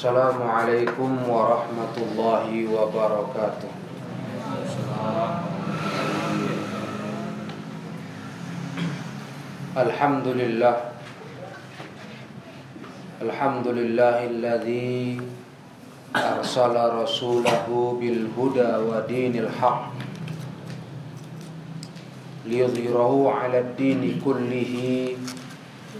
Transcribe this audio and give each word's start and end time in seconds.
السلام 0.00 0.40
عليكم 0.42 1.28
ورحمة 1.28 1.94
الله 1.96 2.48
وبركاته 2.72 3.70
الحمد 9.76 10.26
لله 10.28 10.76
الحمد 13.22 13.66
لله 13.68 14.16
الذي 14.32 15.20
أرسل 16.16 16.74
رسوله 17.02 17.66
بالهدى 18.00 18.72
ودين 18.88 19.34
الحق 19.44 19.92
ليظهره 22.46 23.12
على 23.40 23.58
الدين 23.58 24.20
كله 24.24 24.72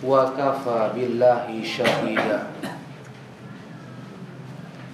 وكفى 0.05 0.81
بالله 0.97 1.47
شهيدا 1.65 2.41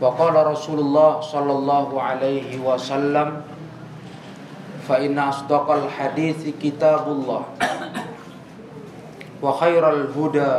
وقال 0.00 0.34
رسول 0.46 0.78
الله 0.80 1.20
صلى 1.20 1.52
الله 1.52 1.88
عليه 2.02 2.50
وسلم 2.64 3.28
فإن 4.88 5.18
أصدق 5.18 5.66
الحديث 5.70 6.40
كتاب 6.62 7.04
الله 7.08 7.42
وخير 9.42 9.84
الهدى 9.92 10.54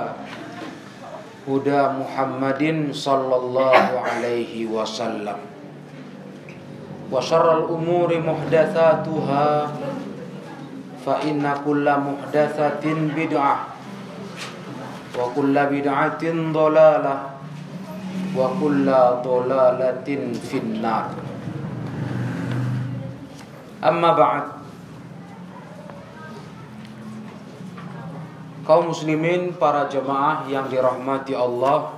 هدى 1.47 1.81
محمد 1.99 2.63
صلى 2.93 3.35
الله 3.35 3.83
عليه 3.99 4.53
وسلم 4.65 5.37
وشر 7.11 7.47
الأمور 7.57 8.09
محدثاتها 8.21 9.47
فإن 11.05 11.43
كل 11.65 11.85
محدثة 12.07 12.85
بدعة 13.17 13.55
وكل 15.19 15.55
بدعة 15.65 16.23
ضلالة 16.53 17.15
wa 18.36 18.52
kulla 18.60 19.24
dolalatin 19.24 20.36
finnar. 20.36 21.16
Amma 23.80 24.12
ba'd. 24.12 24.44
Kaum 28.68 28.92
muslimin 28.92 29.56
para 29.56 29.88
jemaah 29.88 30.44
yang 30.52 30.68
dirahmati 30.68 31.32
Allah. 31.32 31.96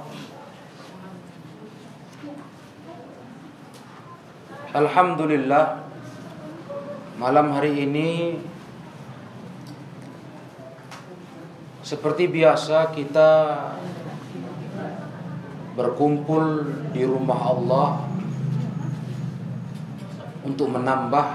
Alhamdulillah 4.68 5.80
malam 7.18 7.50
hari 7.50 7.82
ini 7.88 8.38
seperti 11.82 12.28
biasa 12.28 12.92
kita 12.92 13.30
berkumpul 15.78 16.66
di 16.90 17.06
rumah 17.06 17.54
Allah 17.54 17.88
untuk 20.42 20.74
menambah 20.74 21.26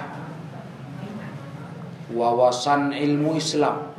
wawasan 2.11 2.91
ilmu 2.91 3.39
Islam. 3.39 3.95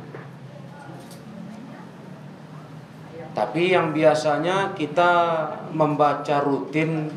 Tapi 3.33 3.73
yang 3.73 3.91
biasanya 3.91 4.77
kita 4.77 5.11
membaca 5.73 6.39
rutin 6.45 7.11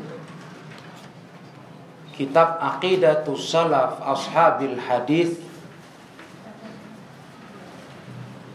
kitab 2.17 2.59
Aqidatus 2.59 3.47
Salaf 3.47 4.03
Ashabil 4.03 4.75
Hadis 4.75 5.39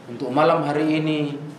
untuk 0.04 0.28
malam 0.28 0.60
hari 0.68 1.00
ini 1.00 1.53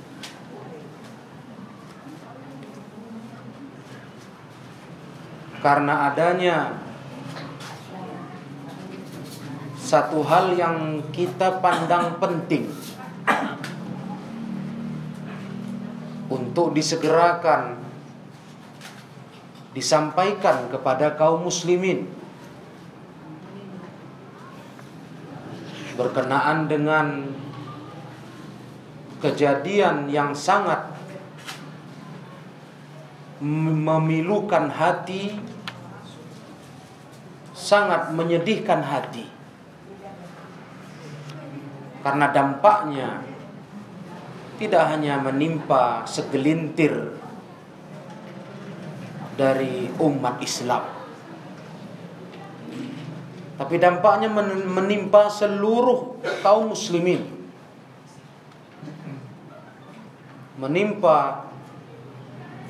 karena 5.65 6.13
adanya 6.13 6.77
satu 9.81 10.21
hal 10.21 10.53
yang 10.53 11.01
kita 11.09 11.57
pandang 11.57 12.21
penting. 12.21 12.69
Untuk 16.29 16.77
disegerakan 16.77 17.81
disampaikan 19.73 20.69
kepada 20.69 21.17
kaum 21.17 21.49
muslimin. 21.49 22.13
Berkenaan 25.97 26.69
dengan 26.69 27.25
kejadian 29.17 30.13
yang 30.13 30.37
sangat 30.37 30.93
memilukan 33.41 34.71
hati 34.71 35.54
sangat 37.65 38.13
menyedihkan 38.13 38.85
hati. 38.85 39.25
Karena 42.05 42.29
dampaknya 42.29 43.25
tidak 44.61 44.85
hanya 44.93 45.17
menimpa 45.17 46.05
segelintir 46.05 47.17
dari 49.33 49.89
umat 49.97 50.37
Islam 50.45 50.95
tapi 53.55 53.79
dampaknya 53.79 54.27
menimpa 54.67 55.31
seluruh 55.31 56.19
kaum 56.43 56.75
muslimin. 56.75 57.23
Menimpa 60.59 61.47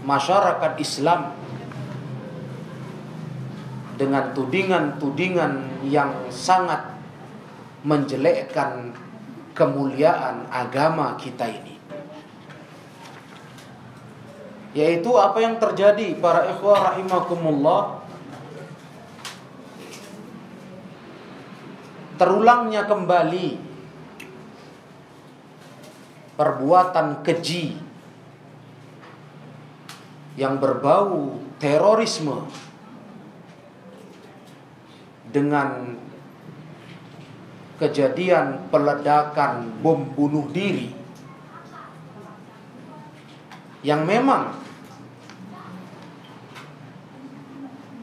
masyarakat 0.05 0.77
Islam 0.77 1.33
dengan 3.95 4.35
tudingan-tudingan 4.35 5.83
yang 5.87 6.11
sangat 6.27 6.95
menjelekkan 7.87 8.91
kemuliaan 9.55 10.51
agama 10.51 11.15
kita 11.15 11.47
ini. 11.47 11.75
Yaitu 14.75 15.07
apa 15.15 15.39
yang 15.39 15.55
terjadi 15.55 16.19
para 16.19 16.51
ikhwah 16.51 16.91
rahimakumullah. 16.91 18.03
Terulangnya 22.19 22.87
kembali 22.87 23.59
perbuatan 26.35 27.23
keji 27.23 27.79
yang 30.35 30.59
berbau 30.59 31.39
terorisme 31.59 32.43
dengan 35.35 35.99
kejadian 37.75 38.71
peledakan 38.71 39.67
bom 39.83 40.07
bunuh 40.15 40.47
diri 40.55 40.95
yang 43.83 44.07
memang 44.07 44.55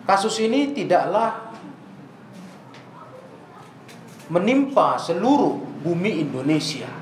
kasus 0.05 0.44
ini 0.44 0.76
tidaklah 0.76 1.56
menimpa 4.29 5.00
seluruh 5.00 5.56
bumi 5.81 6.20
Indonesia. 6.20 6.93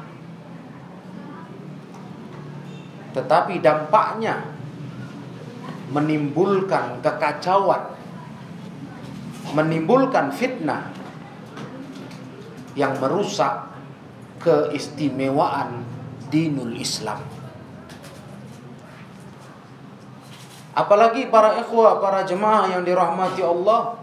Tetapi 3.10 3.58
dampaknya 3.58 4.46
menimbulkan 5.90 7.02
kekacauan 7.02 7.99
menimbulkan 9.52 10.30
fitnah 10.34 10.90
yang 12.78 12.96
merusak 13.02 13.70
keistimewaan 14.40 15.84
dinul 16.30 16.72
Islam. 16.78 17.20
Apalagi 20.70 21.26
para 21.28 21.58
ikhwah, 21.60 21.98
para 21.98 22.22
jemaah 22.22 22.70
yang 22.70 22.86
dirahmati 22.86 23.42
Allah, 23.42 23.98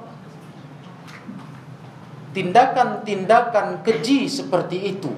tindakan-tindakan 2.35 3.81
keji 3.81 4.29
seperti 4.29 4.93
itu 4.93 5.09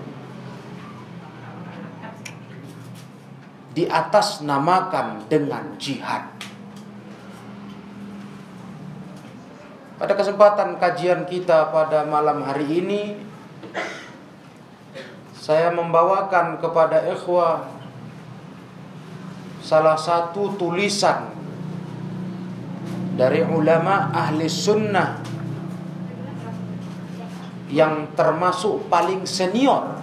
di 3.75 3.83
atas 3.89 4.45
namakan 4.45 5.27
dengan 5.27 5.75
jihad. 5.75 6.31
Pada 9.99 10.15
kesempatan 10.15 10.79
kajian 10.79 11.27
kita 11.27 11.75
pada 11.75 12.07
malam 12.07 12.39
hari 12.47 12.63
ini 12.71 13.19
saya 15.35 15.75
membawakan 15.75 16.55
kepada 16.55 17.03
ikhwah 17.11 17.67
salah 19.59 19.99
satu 19.99 20.55
tulisan 20.55 21.35
dari 23.19 23.43
ulama 23.43 24.07
ahli 24.15 24.47
sunnah 24.47 25.19
yang 27.67 28.15
termasuk 28.15 28.87
paling 28.87 29.27
senior 29.27 29.99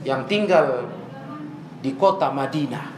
yang 0.00 0.24
tinggal 0.24 0.88
di 1.84 1.92
kota 1.92 2.32
Madinah. 2.32 2.93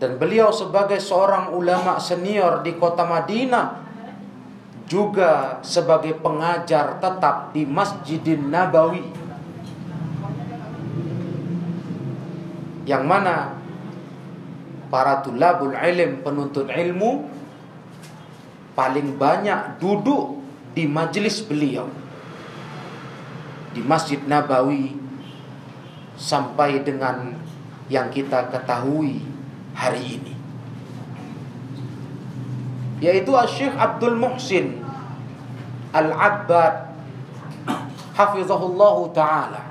Dan 0.00 0.16
beliau 0.16 0.48
sebagai 0.48 0.96
seorang 0.96 1.52
ulama 1.52 2.00
senior 2.00 2.64
di 2.64 2.72
kota 2.80 3.04
Madinah 3.04 3.84
juga 4.88 5.60
sebagai 5.60 6.16
pengajar 6.24 6.96
tetap 6.96 7.52
di 7.52 7.68
Masjidin 7.68 8.48
Nabawi. 8.48 9.04
Yang 12.88 13.04
mana 13.04 13.60
para 14.88 15.20
tulabul 15.20 15.76
ilm 15.76 16.24
penuntut 16.24 16.72
ilmu 16.72 17.28
paling 18.72 19.20
banyak 19.20 19.76
duduk 19.78 20.40
di 20.72 20.88
majelis 20.88 21.44
beliau 21.44 21.86
di 23.76 23.84
Masjid 23.84 24.18
Nabawi 24.24 24.96
sampai 26.16 26.82
dengan 26.82 27.36
yang 27.86 28.10
kita 28.10 28.50
ketahui 28.50 29.22
hari 29.80 30.20
ini 30.20 30.34
yaitu 33.00 33.32
Syekh 33.48 33.72
Abdul 33.80 34.20
Muhsin 34.20 34.84
Al-Abbad 35.96 36.92
hafizahullah 38.12 38.96
taala 39.16 39.62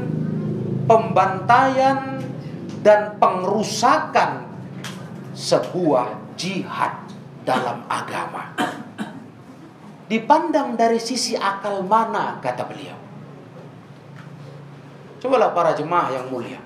pembantaian 0.89 2.17
dan 2.81 3.19
pengrusakan 3.19 4.46
sebuah 5.37 6.33
jihad 6.33 6.97
dalam 7.45 7.85
agama. 7.85 8.57
Dipandang 10.09 10.73
dari 10.73 10.97
sisi 10.97 11.37
akal 11.37 11.85
mana 11.85 12.41
kata 12.41 12.65
beliau. 12.65 12.97
Cobalah 15.21 15.53
para 15.53 15.77
jemaah 15.77 16.09
yang 16.09 16.25
mulia. 16.33 16.57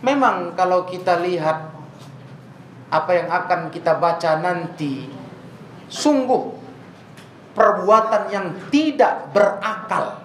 Memang 0.00 0.56
kalau 0.56 0.88
kita 0.88 1.20
lihat 1.20 1.68
apa 2.88 3.10
yang 3.12 3.28
akan 3.28 3.68
kita 3.68 4.00
baca 4.00 4.40
nanti 4.40 5.04
sungguh 5.92 6.56
perbuatan 7.52 8.22
yang 8.32 8.46
tidak 8.72 9.28
berakal. 9.36 10.24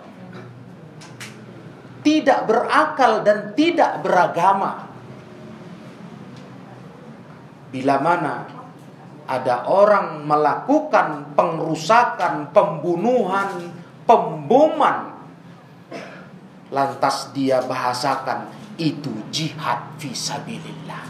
Tidak 2.06 2.40
berakal 2.46 3.26
dan 3.26 3.58
tidak 3.58 4.06
beragama. 4.06 4.85
Bila 7.74 8.02
mana 8.02 8.46
ada 9.26 9.66
orang 9.66 10.22
melakukan 10.22 11.34
pengrusakan, 11.34 12.54
pembunuhan, 12.54 13.74
pemboman, 14.06 15.18
lantas 16.70 17.34
dia 17.34 17.62
bahasakan 17.66 18.50
itu 18.78 19.10
jihad 19.34 19.98
visabilillah. 19.98 21.04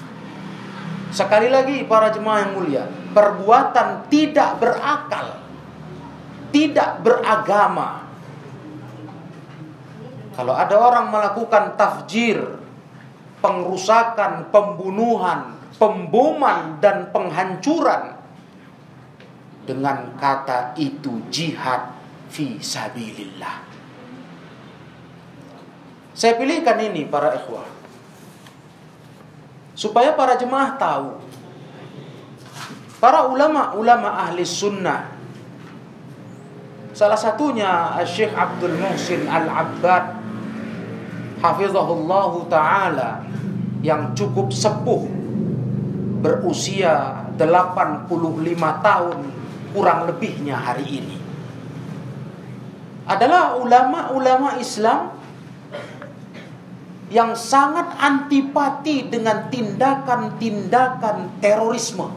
Sekali 1.12 1.48
lagi 1.48 1.84
para 1.88 2.12
jemaah 2.12 2.40
yang 2.44 2.54
mulia, 2.60 2.84
perbuatan 3.16 4.12
tidak 4.12 4.60
berakal, 4.60 5.40
tidak 6.52 7.00
beragama. 7.04 8.04
Kalau 10.36 10.52
ada 10.52 10.76
orang 10.76 11.08
melakukan 11.08 11.80
tafjir, 11.80 12.60
pengrusakan, 13.40 14.52
pembunuhan, 14.52 15.55
pemboman 15.76 16.80
dan 16.80 17.12
penghancuran 17.12 18.16
dengan 19.66 20.14
kata 20.16 20.78
itu 20.80 21.20
jihad 21.34 21.92
fi 22.32 22.62
sabilillah. 22.62 23.66
Saya 26.16 26.40
pilihkan 26.40 26.80
ini 26.80 27.04
para 27.12 27.36
ikhwah. 27.36 27.68
Supaya 29.76 30.16
para 30.16 30.40
jemaah 30.40 30.80
tahu. 30.80 31.20
Para 33.04 33.28
ulama-ulama 33.28 34.16
ahli 34.24 34.48
sunnah. 34.48 35.12
Salah 36.96 37.20
satunya 37.20 37.92
Syekh 38.08 38.32
Abdul 38.32 38.80
Muhsin 38.80 39.28
Al-Abbad. 39.28 40.24
Hafizahullah 41.44 42.32
Ta'ala. 42.48 43.28
Yang 43.84 44.24
cukup 44.24 44.56
sepuh 44.56 45.25
berusia 46.26 47.22
85 47.38 48.10
tahun 48.82 49.18
kurang 49.78 50.10
lebihnya 50.10 50.58
hari 50.58 51.06
ini 51.06 51.18
adalah 53.06 53.62
ulama-ulama 53.62 54.58
Islam 54.58 55.14
yang 57.14 57.38
sangat 57.38 57.94
antipati 58.02 59.06
dengan 59.14 59.46
tindakan-tindakan 59.54 61.38
terorisme. 61.38 62.10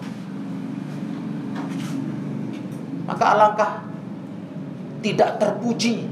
Maka 3.05 3.25
alangkah 3.37 3.73
tidak 5.05 5.37
terpuji 5.37 6.09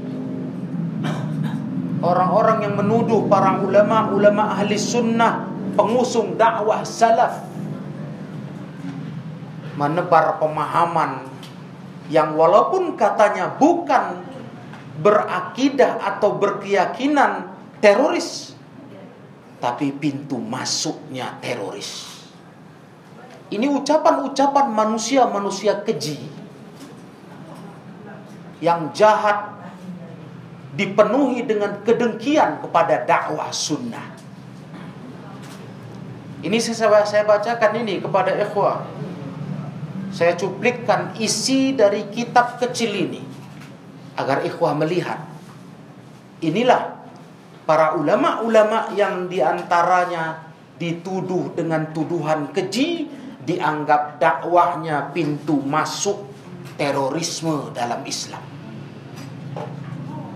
orang-orang 2.05 2.69
yang 2.69 2.77
menuduh 2.77 3.25
para 3.25 3.57
ulama-ulama 3.57 4.53
ahli 4.53 4.77
sunnah 4.77 5.49
pengusung 5.73 6.37
dakwah 6.37 6.85
salaf 6.85 7.56
menebar 9.77 10.41
pemahaman 10.41 11.29
yang 12.09 12.33
walaupun 12.33 12.97
katanya 12.97 13.53
bukan 13.55 14.25
berakidah 14.97 16.01
atau 16.01 16.33
berkeyakinan 16.35 17.53
teroris 17.77 18.57
tapi 19.57 19.93
pintu 19.93 20.37
masuknya 20.41 21.37
teroris. 21.41 22.17
Ini 23.47 23.71
ucapan-ucapan 23.71 24.67
manusia-manusia 24.75 25.79
keji 25.87 26.19
yang 28.59 28.91
jahat 28.91 29.55
dipenuhi 30.75 31.47
dengan 31.47 31.81
kedengkian 31.81 32.61
kepada 32.61 33.07
dakwah 33.07 33.49
sunnah. 33.49 34.13
Ini 36.37 36.57
saya, 36.61 37.01
saya 37.01 37.23
bacakan 37.25 37.81
ini 37.81 37.97
kepada 37.97 38.35
ikhwah. 38.37 38.85
Saya 40.11 40.33
cuplikkan 40.39 41.19
isi 41.19 41.75
dari 41.75 42.07
kitab 42.07 42.57
kecil 42.57 42.91
ini 42.91 43.21
agar 44.17 44.41
ikhwah 44.43 44.73
melihat. 44.73 45.19
Inilah 46.41 46.97
para 47.67 47.97
ulama-ulama 47.97 48.93
yang 48.95 49.27
di 49.27 49.43
antaranya 49.43 50.47
dituduh 50.77 51.51
dengan 51.57 51.91
tuduhan 51.91 52.53
keji, 52.53 53.09
dianggap 53.43 54.21
dakwahnya 54.21 55.11
pintu 55.11 55.59
masuk 55.65 56.29
terorisme 56.77 57.73
dalam 57.73 58.05
Islam. 58.05 58.43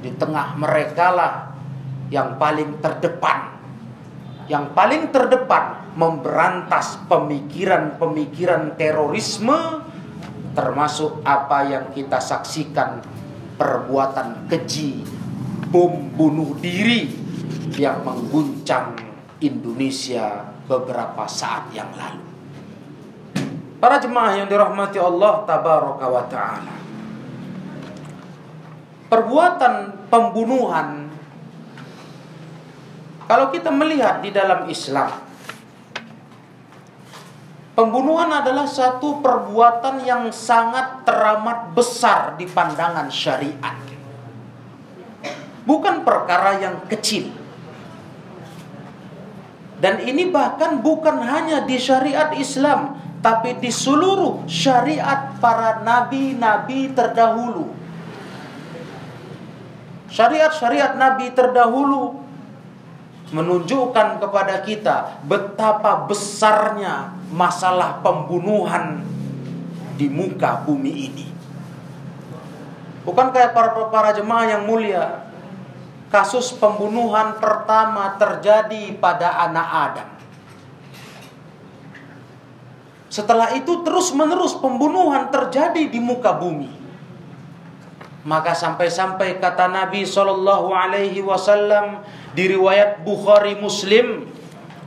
Di 0.02 0.10
tengah 0.18 0.58
mereka 0.58 1.14
lah 1.14 1.34
yang 2.10 2.42
paling 2.42 2.82
terdepan, 2.82 3.61
yang 4.50 4.74
paling 4.74 5.14
terdepan 5.14 5.94
memberantas 5.94 6.98
pemikiran-pemikiran 7.12 8.80
terorisme 8.80 9.84
termasuk 10.52 11.24
apa 11.24 11.68
yang 11.68 11.86
kita 11.92 12.20
saksikan 12.20 13.04
perbuatan 13.56 14.48
keji 14.52 15.04
bom 15.72 16.12
bunuh 16.16 16.56
diri 16.60 17.08
yang 17.80 18.04
mengguncang 18.04 19.00
Indonesia 19.40 20.52
beberapa 20.68 21.24
saat 21.28 21.72
yang 21.72 21.90
lalu. 21.96 22.28
Para 23.82 23.98
jemaah 23.98 24.38
yang 24.38 24.48
dirahmati 24.48 25.02
Allah 25.02 25.42
tabaraka 25.48 26.06
wa 26.06 26.24
taala. 26.30 26.76
Perbuatan 29.10 29.74
pembunuhan 30.08 31.11
kalau 33.32 33.48
kita 33.48 33.72
melihat 33.72 34.20
di 34.20 34.36
dalam 34.36 34.68
Islam 34.68 35.32
Pembunuhan 37.72 38.28
adalah 38.28 38.68
satu 38.68 39.24
perbuatan 39.24 40.04
yang 40.04 40.28
sangat 40.30 41.08
teramat 41.08 41.72
besar 41.74 42.36
di 42.36 42.44
pandangan 42.44 43.10
syariat. 43.10 43.74
Bukan 45.66 46.06
perkara 46.06 46.62
yang 46.62 46.84
kecil. 46.86 47.34
Dan 49.82 50.04
ini 50.04 50.30
bahkan 50.30 50.84
bukan 50.84 51.26
hanya 51.26 51.66
di 51.66 51.82
syariat 51.82 52.30
Islam, 52.38 53.02
tapi 53.26 53.58
di 53.58 53.74
seluruh 53.74 54.46
syariat 54.46 55.34
para 55.42 55.82
nabi-nabi 55.82 56.94
terdahulu. 56.94 57.72
Syariat-syariat 60.12 61.00
nabi 61.00 61.34
terdahulu 61.34 62.21
menunjukkan 63.32 64.20
kepada 64.20 64.60
kita 64.62 65.24
betapa 65.24 66.04
besarnya 66.06 67.16
masalah 67.32 68.04
pembunuhan 68.04 69.04
di 69.96 70.12
muka 70.12 70.68
bumi 70.68 70.92
ini. 70.92 71.28
Bukan 73.02 73.34
kayak 73.34 73.56
para 73.56 73.74
para 73.90 74.12
jemaah 74.14 74.46
yang 74.46 74.64
mulia, 74.68 75.26
kasus 76.14 76.54
pembunuhan 76.54 77.40
pertama 77.40 78.20
terjadi 78.20 78.94
pada 79.00 79.48
anak 79.48 79.68
Adam. 79.72 80.10
Setelah 83.12 83.52
itu 83.56 83.84
terus-menerus 83.84 84.56
pembunuhan 84.56 85.28
terjadi 85.32 85.88
di 85.88 86.00
muka 86.00 86.32
bumi. 86.36 86.72
Maka 88.22 88.54
sampai-sampai 88.54 89.42
kata 89.42 89.68
Nabi 89.68 90.06
Shallallahu 90.06 90.72
Alaihi 90.72 91.26
Wasallam 91.26 92.06
di 92.32 92.44
riwayat 92.48 93.04
Bukhari 93.04 93.60
Muslim, 93.60 94.28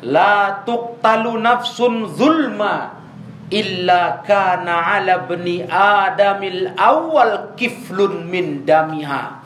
la 0.04 0.64
tuqtalu 0.64 1.36
nafsun 1.40 2.08
zulma 2.16 3.04
illa 3.52 4.24
kana 4.24 4.96
ala 4.96 5.28
bni 5.28 5.68
adamil 5.68 6.72
awal 6.76 7.52
kiflun 7.56 8.28
min 8.28 8.64
damiha. 8.64 9.44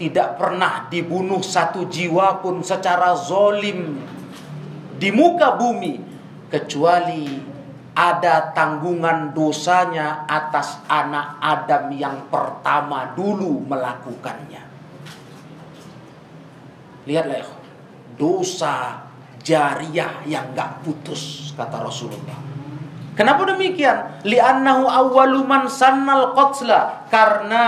Tidak 0.00 0.40
pernah 0.40 0.88
dibunuh 0.88 1.44
satu 1.44 1.84
jiwa 1.84 2.40
pun 2.40 2.64
secara 2.64 3.12
zolim 3.12 4.00
di 4.96 5.12
muka 5.12 5.60
bumi 5.60 6.00
kecuali 6.48 7.28
ada 7.92 8.56
tanggungan 8.56 9.36
dosanya 9.36 10.24
atas 10.24 10.80
anak 10.88 11.36
Adam 11.44 11.92
yang 11.92 12.32
pertama 12.32 13.12
dulu 13.12 13.60
melakukannya. 13.68 14.69
Lihatlah 17.08 17.48
dosa 18.20 19.06
jariah 19.40 20.20
yang 20.28 20.52
gak 20.52 20.84
putus 20.84 21.52
kata 21.56 21.80
Rasulullah. 21.80 22.36
Kenapa 23.16 23.44
demikian? 23.48 24.24
Li'annahu 24.24 24.88
awwalu 24.88 25.44
man 25.44 25.68
sannal 25.68 26.32
qatla 26.32 27.08
karena 27.12 27.64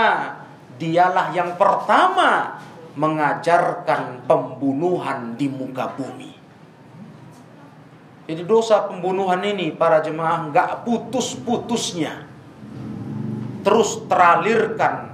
dialah 0.81 1.29
yang 1.33 1.53
pertama 1.57 2.57
mengajarkan 2.93 4.25
pembunuhan 4.25 5.33
di 5.37 5.49
muka 5.49 5.93
bumi. 5.93 6.31
Jadi 8.23 8.41
dosa 8.47 8.87
pembunuhan 8.87 9.43
ini 9.43 9.75
para 9.75 9.99
jemaah 9.99 10.47
nggak 10.49 10.87
putus-putusnya. 10.87 12.25
Terus 13.61 14.03
teralirkan 14.07 15.12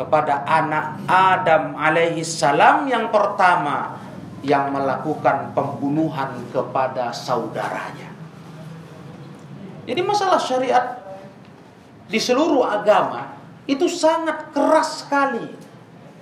kepada 0.00 0.48
anak 0.48 1.04
Adam 1.04 1.76
alaihi 1.76 2.24
salam 2.24 2.88
yang 2.88 3.12
pertama 3.12 4.00
yang 4.40 4.72
melakukan 4.72 5.52
pembunuhan 5.52 6.40
kepada 6.48 7.12
saudaranya. 7.12 8.08
Jadi 9.84 10.00
masalah 10.00 10.40
syariat 10.40 10.96
di 12.08 12.16
seluruh 12.16 12.64
agama 12.64 13.36
itu 13.68 13.84
sangat 13.92 14.48
keras 14.56 15.04
sekali 15.04 15.44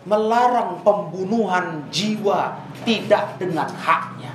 melarang 0.02 0.82
pembunuhan 0.82 1.86
jiwa 1.94 2.58
tidak 2.82 3.38
dengan 3.38 3.70
haknya. 3.78 4.34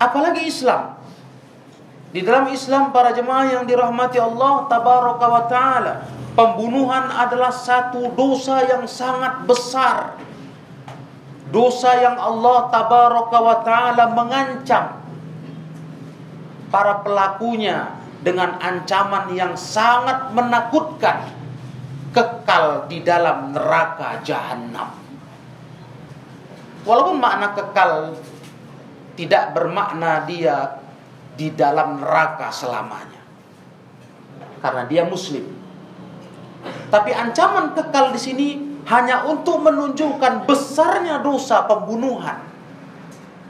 Apalagi 0.00 0.46
Islam. 0.48 0.96
Di 2.10 2.26
dalam 2.26 2.50
Islam 2.50 2.90
para 2.90 3.14
jemaah 3.14 3.60
yang 3.60 3.64
dirahmati 3.68 4.18
Allah 4.18 4.66
tabaraka 4.66 5.26
wa 5.30 5.42
taala, 5.46 5.94
pembunuhan 6.40 7.12
adalah 7.12 7.52
satu 7.52 8.16
dosa 8.16 8.64
yang 8.64 8.88
sangat 8.88 9.44
besar. 9.44 10.16
Dosa 11.52 12.00
yang 12.00 12.16
Allah 12.16 12.72
tabaraka 12.72 13.38
wa 13.42 13.56
taala 13.60 14.04
mengancam 14.16 15.04
para 16.72 17.04
pelakunya 17.04 17.92
dengan 18.24 18.56
ancaman 18.56 19.36
yang 19.36 19.52
sangat 19.58 20.32
menakutkan 20.32 21.28
kekal 22.16 22.88
di 22.88 23.04
dalam 23.04 23.52
neraka 23.52 24.24
jahanam. 24.24 24.96
Walaupun 26.88 27.20
makna 27.20 27.52
kekal 27.52 28.16
tidak 29.18 29.52
bermakna 29.52 30.24
dia 30.24 30.80
di 31.36 31.52
dalam 31.52 32.00
neraka 32.00 32.48
selamanya. 32.48 33.20
Karena 34.64 34.88
dia 34.88 35.04
muslim. 35.04 35.59
Tapi 36.90 37.10
ancaman 37.14 37.72
kekal 37.72 38.12
di 38.14 38.20
sini 38.20 38.48
hanya 38.90 39.24
untuk 39.28 39.62
menunjukkan 39.62 40.44
besarnya 40.44 41.22
dosa 41.22 41.64
pembunuhan. 41.64 42.42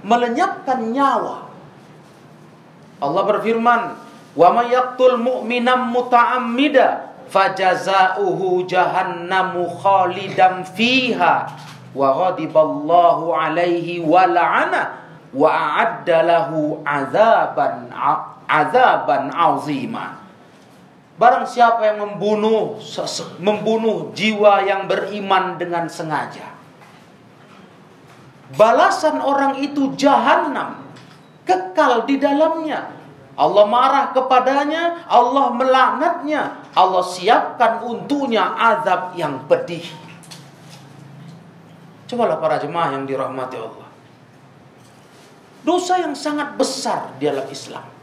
Melenyapkan 0.05 0.93
nyawa. 0.93 1.49
Allah 3.01 3.23
berfirman, 3.25 3.97
"Wa 4.37 4.49
may 4.53 4.73
yaqtul 4.77 5.17
mu'minan 5.17 5.89
muta'ammida 5.89 7.11
fajaza'uhu 7.33 8.67
jahannamu 8.69 9.71
khalidan 9.81 10.67
fiha 10.67 11.49
wa 11.97 12.07
ghadiballahu 12.27 13.33
alaihi 13.33 14.03
wa 14.03 14.27
la'ana 14.27 15.01
wa 15.31 15.49
a'adda 15.49 16.27
lahu 16.27 16.83
azaban 16.83 17.89
azaban 18.51 19.31
azima. 19.31 20.20
Barang 21.21 21.45
siapa 21.45 21.85
yang 21.85 22.01
membunuh 22.01 22.81
membunuh 23.37 24.09
jiwa 24.17 24.65
yang 24.65 24.89
beriman 24.89 25.61
dengan 25.61 25.85
sengaja. 25.93 26.49
Balasan 28.57 29.21
orang 29.21 29.61
itu 29.61 29.93
jahanam, 30.01 30.81
kekal 31.45 32.09
di 32.09 32.17
dalamnya 32.17 33.01
Allah 33.41 33.65
marah 33.65 34.13
kepadanya, 34.13 35.09
Allah 35.09 35.49
melaknatnya, 35.57 36.61
Allah 36.77 37.01
siapkan 37.01 37.81
untuknya 37.89 38.53
azab 38.53 39.17
yang 39.17 39.49
pedih. 39.49 39.81
Cobalah 42.05 42.37
para 42.37 42.61
jemaah 42.61 43.01
yang 43.01 43.09
dirahmati 43.09 43.57
Allah. 43.57 43.89
Dosa 45.65 46.05
yang 46.05 46.13
sangat 46.13 46.61
besar 46.61 47.17
di 47.17 47.33
dalam 47.33 47.49
Islam. 47.49 48.00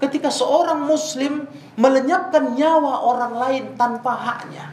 Ketika 0.00 0.32
seorang 0.32 0.88
muslim 0.88 1.44
melenyapkan 1.76 2.56
nyawa 2.56 3.04
orang 3.04 3.34
lain 3.36 3.64
tanpa 3.76 4.16
haknya. 4.16 4.72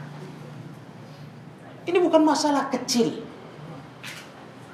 Ini 1.84 2.00
bukan 2.00 2.24
masalah 2.24 2.72
kecil. 2.72 3.28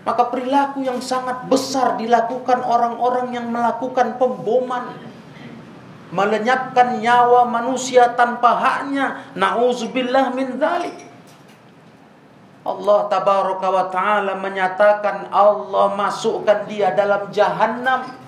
Maka 0.05 0.31
perilaku 0.31 0.85
yang 0.85 1.01
sangat 1.01 1.49
besar 1.49 1.99
dilakukan 1.99 2.61
orang-orang 2.63 3.35
yang 3.35 3.51
melakukan 3.51 4.15
pemboman. 4.21 4.95
Melenyapkan 6.15 7.03
nyawa 7.03 7.51
manusia 7.51 8.15
tanpa 8.15 8.55
haknya. 8.55 9.27
Na'udzubillah 9.35 10.31
min 10.39 10.61
dhalik. 10.61 11.03
Allah 12.65 13.13
tabaraka 13.13 13.69
wa 13.69 13.85
ta'ala 13.93 14.33
menyatakan 14.41 15.29
Allah 15.29 15.93
masukkan 15.93 16.65
dia 16.65 16.97
dalam 16.97 17.29
jahanam. 17.29 18.24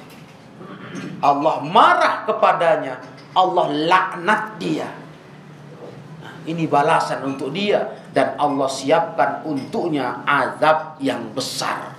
Allah 1.21 1.65
marah 1.65 2.29
kepadanya. 2.29 3.01
Allah 3.37 3.67
laknat 3.69 4.43
dia. 4.57 4.89
Ini 6.47 6.65
balasan 6.71 7.27
untuk 7.27 7.51
dia 7.51 8.07
dan 8.15 8.39
Allah 8.39 8.71
siapkan 8.71 9.43
untuknya 9.43 10.23
azab 10.25 10.97
yang 11.03 11.35
besar. 11.35 11.99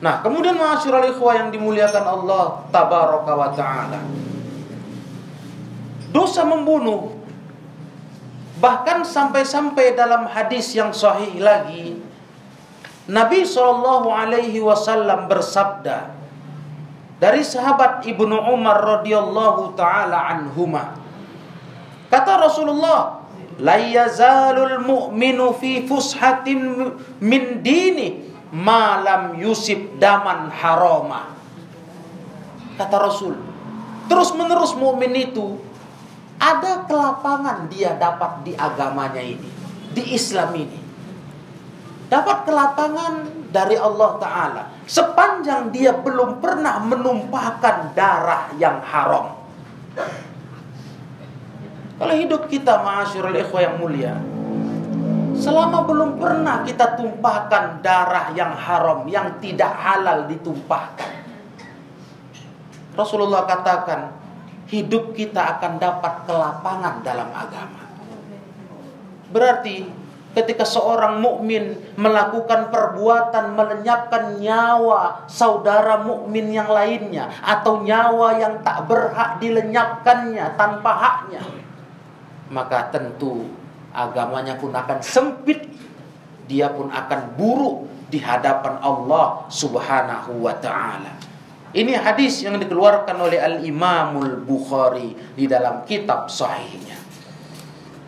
Nah, 0.00 0.24
kemudian 0.24 0.56
ma'asyiral 0.56 1.12
ikhwah 1.12 1.44
yang 1.44 1.48
dimuliakan 1.52 2.04
Allah 2.04 2.64
tabaraka 2.72 3.32
wa 3.36 3.50
taala. 3.52 4.00
Dosa 6.08 6.48
membunuh 6.48 7.12
bahkan 8.56 9.04
sampai-sampai 9.04 9.92
dalam 9.92 10.24
hadis 10.32 10.72
yang 10.72 10.88
sahih 10.88 11.36
lagi 11.44 12.00
Nabi 13.04 13.44
wasallam 14.64 15.28
bersabda 15.28 16.15
dari 17.16 17.40
sahabat 17.40 18.04
Ibnu 18.04 18.36
Umar 18.52 19.00
radhiyallahu 19.00 19.76
taala 19.76 20.28
anhuma. 20.30 20.96
Kata 22.12 22.38
Rasulullah 22.38 23.24
la 23.60 23.76
yazalul 23.80 24.84
mu'minu 24.84 25.56
fi 25.56 25.84
fushatin 25.84 26.92
min 27.18 27.64
dini 27.64 28.28
malam 28.52 29.40
yusib 29.40 29.96
daman 29.98 30.52
haroma 30.54 31.34
kata 32.76 32.96
Rasul 33.00 33.34
terus 34.06 34.30
menerus 34.36 34.76
mukmin 34.76 35.10
itu 35.16 35.58
ada 36.36 36.84
kelapangan 36.84 37.66
dia 37.72 37.96
dapat 37.96 38.44
di 38.44 38.52
agamanya 38.52 39.24
ini 39.24 39.48
di 39.96 40.12
Islam 40.12 40.52
ini. 40.52 40.80
Dapat 42.12 42.44
kelapangan 42.44 43.35
dari 43.50 43.76
Allah 43.78 44.10
Ta'ala. 44.18 44.62
Sepanjang 44.86 45.70
dia 45.74 45.94
belum 45.94 46.38
pernah 46.38 46.78
menumpahkan 46.82 47.96
darah 47.96 48.50
yang 48.58 48.82
haram. 48.82 49.36
Kalau 51.96 52.14
hidup 52.14 52.46
kita 52.52 52.84
ma'asyurul 52.84 53.40
ikhwah 53.40 53.62
yang 53.64 53.80
mulia 53.80 54.20
Selama 55.32 55.80
belum 55.88 56.20
pernah 56.20 56.60
kita 56.60 56.92
tumpahkan 56.92 57.80
darah 57.80 58.36
yang 58.36 58.52
haram 58.52 59.08
Yang 59.08 59.40
tidak 59.40 59.72
halal 59.72 60.28
ditumpahkan. 60.28 61.24
Rasulullah 62.92 63.48
katakan 63.48 64.12
Hidup 64.68 65.16
kita 65.16 65.56
akan 65.56 65.78
dapat 65.78 66.26
kelapangan 66.26 66.98
dalam 67.06 67.30
agama. 67.30 67.86
Berarti 69.30 69.86
ketika 70.36 70.68
seorang 70.68 71.24
mukmin 71.24 71.80
melakukan 71.96 72.68
perbuatan 72.68 73.56
melenyapkan 73.56 74.36
nyawa 74.36 75.24
saudara 75.24 76.04
mukmin 76.04 76.52
yang 76.52 76.68
lainnya 76.68 77.32
atau 77.40 77.80
nyawa 77.80 78.36
yang 78.36 78.60
tak 78.60 78.84
berhak 78.84 79.40
dilenyapkannya 79.40 80.60
tanpa 80.60 80.92
haknya 80.92 81.40
maka 82.52 82.92
tentu 82.92 83.48
agamanya 83.96 84.60
pun 84.60 84.76
akan 84.76 85.00
sempit 85.00 85.64
dia 86.46 86.70
pun 86.70 86.92
akan 86.92 87.34
buruk 87.34 87.88
di 88.06 88.22
hadapan 88.22 88.78
Allah 88.78 89.50
Subhanahu 89.50 90.46
wa 90.46 90.54
taala. 90.62 91.18
Ini 91.74 91.98
hadis 91.98 92.46
yang 92.46 92.56
dikeluarkan 92.56 93.18
oleh 93.18 93.42
Al-Imamul 93.42 94.46
Bukhari 94.46 95.12
di 95.34 95.44
dalam 95.50 95.82
kitab 95.84 96.30
sahihnya. 96.30 96.96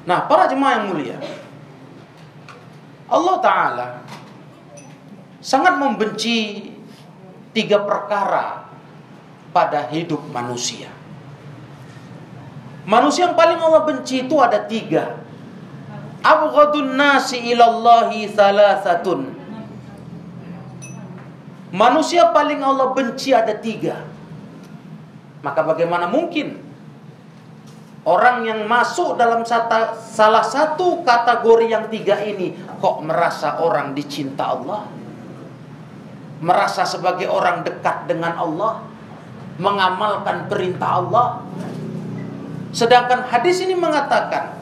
Nah, 0.09 0.25
para 0.25 0.49
jemaah 0.49 0.81
yang 0.81 0.87
mulia, 0.89 1.19
Allah 3.09 3.37
taala 3.41 3.89
sangat 5.41 5.81
membenci 5.81 6.69
tiga 7.57 7.81
perkara 7.81 8.69
pada 9.51 9.89
hidup 9.89 10.21
manusia. 10.29 10.93
Manusia 12.89 13.29
yang 13.29 13.37
paling 13.37 13.61
Allah 13.61 13.85
benci 13.85 14.25
itu 14.25 14.37
ada 14.41 14.65
tiga. 14.65 15.21
Abghadun 16.25 16.97
nasi 16.97 17.37
ilallahi 17.53 18.29
thalathatun. 18.33 19.37
Manusia 21.69 22.33
paling 22.33 22.65
Allah 22.65 22.93
benci 22.97 23.33
ada 23.33 23.53
tiga. 23.57 24.05
Maka 25.45 25.61
bagaimana 25.65 26.09
mungkin 26.09 26.68
orang 28.09 28.49
yang 28.49 28.65
masuk 28.65 29.21
dalam 29.21 29.45
sata, 29.45 29.93
salah 29.93 30.41
satu 30.41 31.05
kategori 31.05 31.67
yang 31.69 31.85
tiga 31.93 32.17
ini 32.25 32.57
kok 32.81 33.05
merasa 33.05 33.61
orang 33.61 33.93
dicinta 33.93 34.57
Allah? 34.57 34.89
Merasa 36.41 36.89
sebagai 36.89 37.29
orang 37.29 37.61
dekat 37.69 38.09
dengan 38.09 38.33
Allah? 38.41 38.81
Mengamalkan 39.61 40.49
perintah 40.49 41.05
Allah? 41.05 41.45
Sedangkan 42.73 43.29
hadis 43.29 43.61
ini 43.61 43.77
mengatakan 43.77 44.57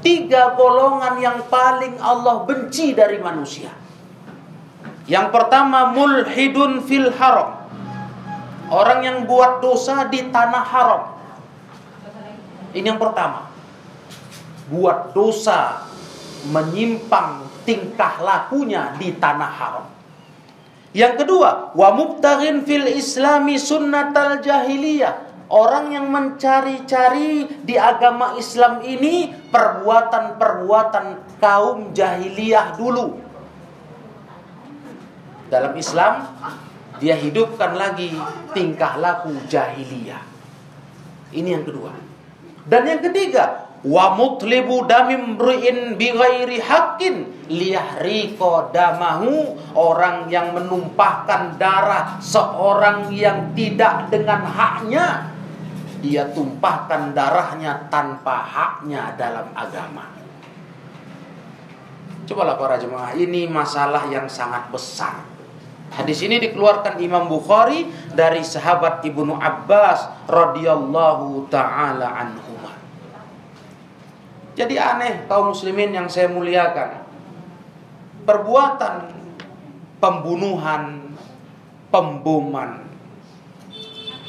tiga 0.00 0.56
golongan 0.56 1.20
yang 1.20 1.38
paling 1.52 2.00
Allah 2.00 2.46
benci 2.48 2.96
dari 2.96 3.20
manusia. 3.20 3.74
Yang 5.10 5.34
pertama 5.34 5.92
mulhidun 5.92 6.80
fil 6.86 7.10
haram. 7.18 7.66
Orang 8.72 9.04
yang 9.04 9.28
buat 9.28 9.60
dosa 9.60 10.08
di 10.08 10.32
tanah 10.32 10.64
haram. 10.64 11.11
Ini 12.72 12.86
yang 12.92 13.00
pertama. 13.00 13.52
Buat 14.72 15.12
dosa 15.12 15.84
menyimpang 16.48 17.44
tingkah 17.68 18.18
lakunya 18.24 18.96
di 18.98 19.14
tanah 19.14 19.52
haram. 19.52 19.86
Yang 20.92 21.24
kedua, 21.24 21.72
wa 21.72 21.88
fil 22.68 22.88
islami 22.88 23.56
sunnatal 23.56 24.44
jahiliyah 24.44 25.32
orang 25.52 25.92
yang 25.92 26.08
mencari-cari 26.08 27.44
di 27.60 27.76
agama 27.76 28.40
Islam 28.40 28.80
ini 28.80 29.28
perbuatan-perbuatan 29.52 31.36
kaum 31.36 31.92
jahiliyah 31.92 32.76
dulu. 32.80 33.20
Dalam 35.52 35.76
Islam 35.76 36.24
dia 36.96 37.12
hidupkan 37.20 37.76
lagi 37.76 38.16
tingkah 38.56 38.96
laku 38.96 39.36
jahiliyah. 39.52 40.24
Ini 41.36 41.48
yang 41.60 41.64
kedua. 41.68 42.11
Dan 42.62 42.86
yang 42.86 43.00
ketiga, 43.02 43.72
wa 43.82 44.14
mutlibu 44.14 44.86
damim 44.86 45.34
mri'in 45.34 45.98
bighairi 45.98 46.62
haqqin 46.62 47.26
liyahriqa 47.50 48.70
damahu 48.70 49.58
orang 49.74 50.30
yang 50.30 50.54
menumpahkan 50.54 51.58
darah 51.58 52.22
seorang 52.22 53.10
yang 53.10 53.50
tidak 53.58 54.06
dengan 54.14 54.46
haknya 54.46 55.32
dia 56.02 56.26
tumpahkan 56.34 57.14
darahnya 57.14 57.86
tanpa 57.86 58.42
haknya 58.42 59.14
dalam 59.14 59.54
agama. 59.54 60.10
Cobalah 62.26 62.58
para 62.58 62.74
jemaah, 62.78 63.14
ini 63.14 63.46
masalah 63.46 64.10
yang 64.10 64.26
sangat 64.26 64.66
besar. 64.74 65.22
Hadis 65.94 66.24
ini 66.26 66.42
dikeluarkan 66.42 66.98
Imam 66.98 67.30
Bukhari 67.30 67.86
dari 68.16 68.42
sahabat 68.42 69.04
Ibnu 69.06 69.38
Abbas 69.38 70.26
radhiyallahu 70.26 71.46
taala 71.52 72.18
anhuma. 72.18 72.41
Jadi 74.52 74.76
aneh 74.76 75.24
kaum 75.28 75.56
muslimin 75.56 75.96
yang 75.96 76.08
saya 76.12 76.28
muliakan. 76.28 77.00
Perbuatan 78.22 78.94
pembunuhan, 79.98 81.14
pemboman, 81.88 82.82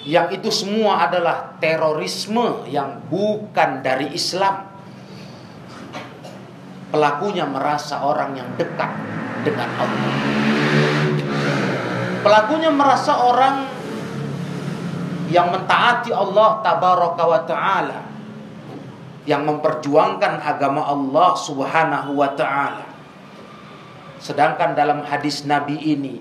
yang 0.04 0.28
itu 0.36 0.52
semua 0.52 1.08
adalah 1.08 1.56
terorisme 1.64 2.68
yang 2.68 3.04
bukan 3.08 3.80
dari 3.80 4.12
Islam. 4.12 4.68
Pelakunya 6.92 7.48
merasa 7.48 8.04
orang 8.04 8.36
yang 8.36 8.50
dekat 8.60 8.92
dengan 9.48 9.70
Allah. 9.80 10.16
Pelakunya 12.24 12.70
merasa 12.72 13.18
orang 13.24 13.56
yang 15.32 15.50
mentaati 15.50 16.12
Allah 16.14 16.62
tabaraka 16.62 17.24
wa 17.24 17.42
taala 17.48 18.13
yang 19.24 19.48
memperjuangkan 19.48 20.44
agama 20.44 20.84
Allah 20.84 21.32
Subhanahu 21.40 22.20
wa 22.20 22.30
taala. 22.36 22.86
Sedangkan 24.20 24.76
dalam 24.76 25.04
hadis 25.04 25.44
Nabi 25.48 25.80
ini 25.80 26.20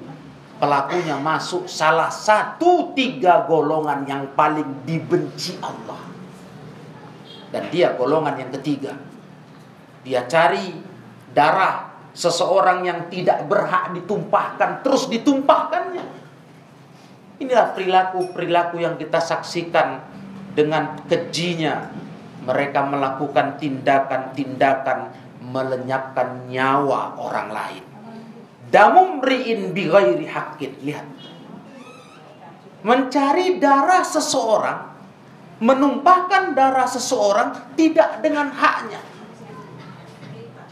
pelakunya 0.58 1.18
masuk 1.18 1.66
salah 1.66 2.10
satu 2.10 2.94
tiga 2.94 3.46
golongan 3.50 4.06
yang 4.06 4.22
paling 4.38 4.86
dibenci 4.86 5.58
Allah. 5.62 5.98
Dan 7.50 7.68
dia 7.68 7.94
golongan 7.98 8.38
yang 8.38 8.50
ketiga. 8.54 8.94
Dia 10.02 10.26
cari 10.26 10.72
darah 11.34 11.94
seseorang 12.14 12.86
yang 12.86 13.06
tidak 13.10 13.46
berhak 13.50 13.92
ditumpahkan 13.94 14.82
terus 14.86 15.10
ditumpahkannya. 15.10 16.06
Inilah 17.42 17.74
perilaku-perilaku 17.74 18.78
yang 18.78 18.94
kita 18.94 19.18
saksikan 19.18 19.98
dengan 20.54 20.94
kejinya 21.10 22.01
mereka 22.42 22.82
melakukan 22.82 23.56
tindakan-tindakan 23.58 25.14
melenyapkan 25.42 26.46
nyawa 26.46 27.18
orang 27.18 27.48
lain. 27.50 27.84
Damumriin 28.72 29.74
bi 29.74 29.90
ghairi 29.90 30.26
haqqin. 30.26 30.72
Lihat. 30.80 31.06
Mencari 32.82 33.62
darah 33.62 34.02
seseorang, 34.02 34.80
menumpahkan 35.62 36.56
darah 36.56 36.88
seseorang 36.88 37.76
tidak 37.78 38.18
dengan 38.24 38.50
haknya. 38.50 38.98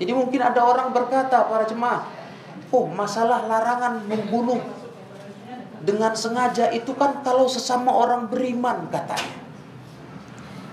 Jadi 0.00 0.10
mungkin 0.16 0.40
ada 0.40 0.64
orang 0.64 0.90
berkata 0.96 1.44
para 1.44 1.68
jemaah, 1.68 2.08
"Oh, 2.72 2.88
masalah 2.88 3.46
larangan 3.46 4.02
membunuh 4.08 4.58
dengan 5.84 6.16
sengaja 6.16 6.72
itu 6.72 6.96
kan 6.96 7.20
kalau 7.22 7.46
sesama 7.46 7.92
orang 7.92 8.26
beriman 8.26 8.88
katanya." 8.88 9.49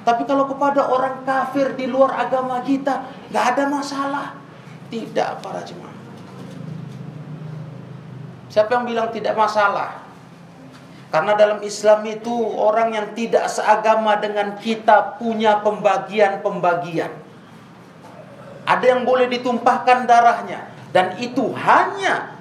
Tapi 0.08 0.24
kalau 0.24 0.48
kepada 0.48 0.88
orang 0.88 1.28
kafir 1.28 1.76
di 1.76 1.84
luar 1.84 2.16
agama 2.16 2.64
kita, 2.64 3.04
nggak 3.28 3.46
ada 3.52 3.64
masalah. 3.68 4.28
Tidak 4.88 5.44
para 5.44 5.60
jemaah. 5.68 5.92
Siapa 8.48 8.72
yang 8.72 8.88
bilang 8.88 9.12
tidak 9.12 9.36
masalah? 9.36 10.08
Karena 11.12 11.36
dalam 11.36 11.60
Islam 11.60 12.08
itu 12.08 12.32
orang 12.56 12.96
yang 12.96 13.08
tidak 13.20 13.52
seagama 13.52 14.16
dengan 14.16 14.56
kita 14.56 15.20
punya 15.20 15.60
pembagian-pembagian. 15.60 17.12
Ada 18.64 18.86
yang 18.96 19.04
boleh 19.04 19.28
ditumpahkan 19.28 20.08
darahnya 20.08 20.72
dan 20.96 21.20
itu 21.20 21.52
hanya 21.52 22.32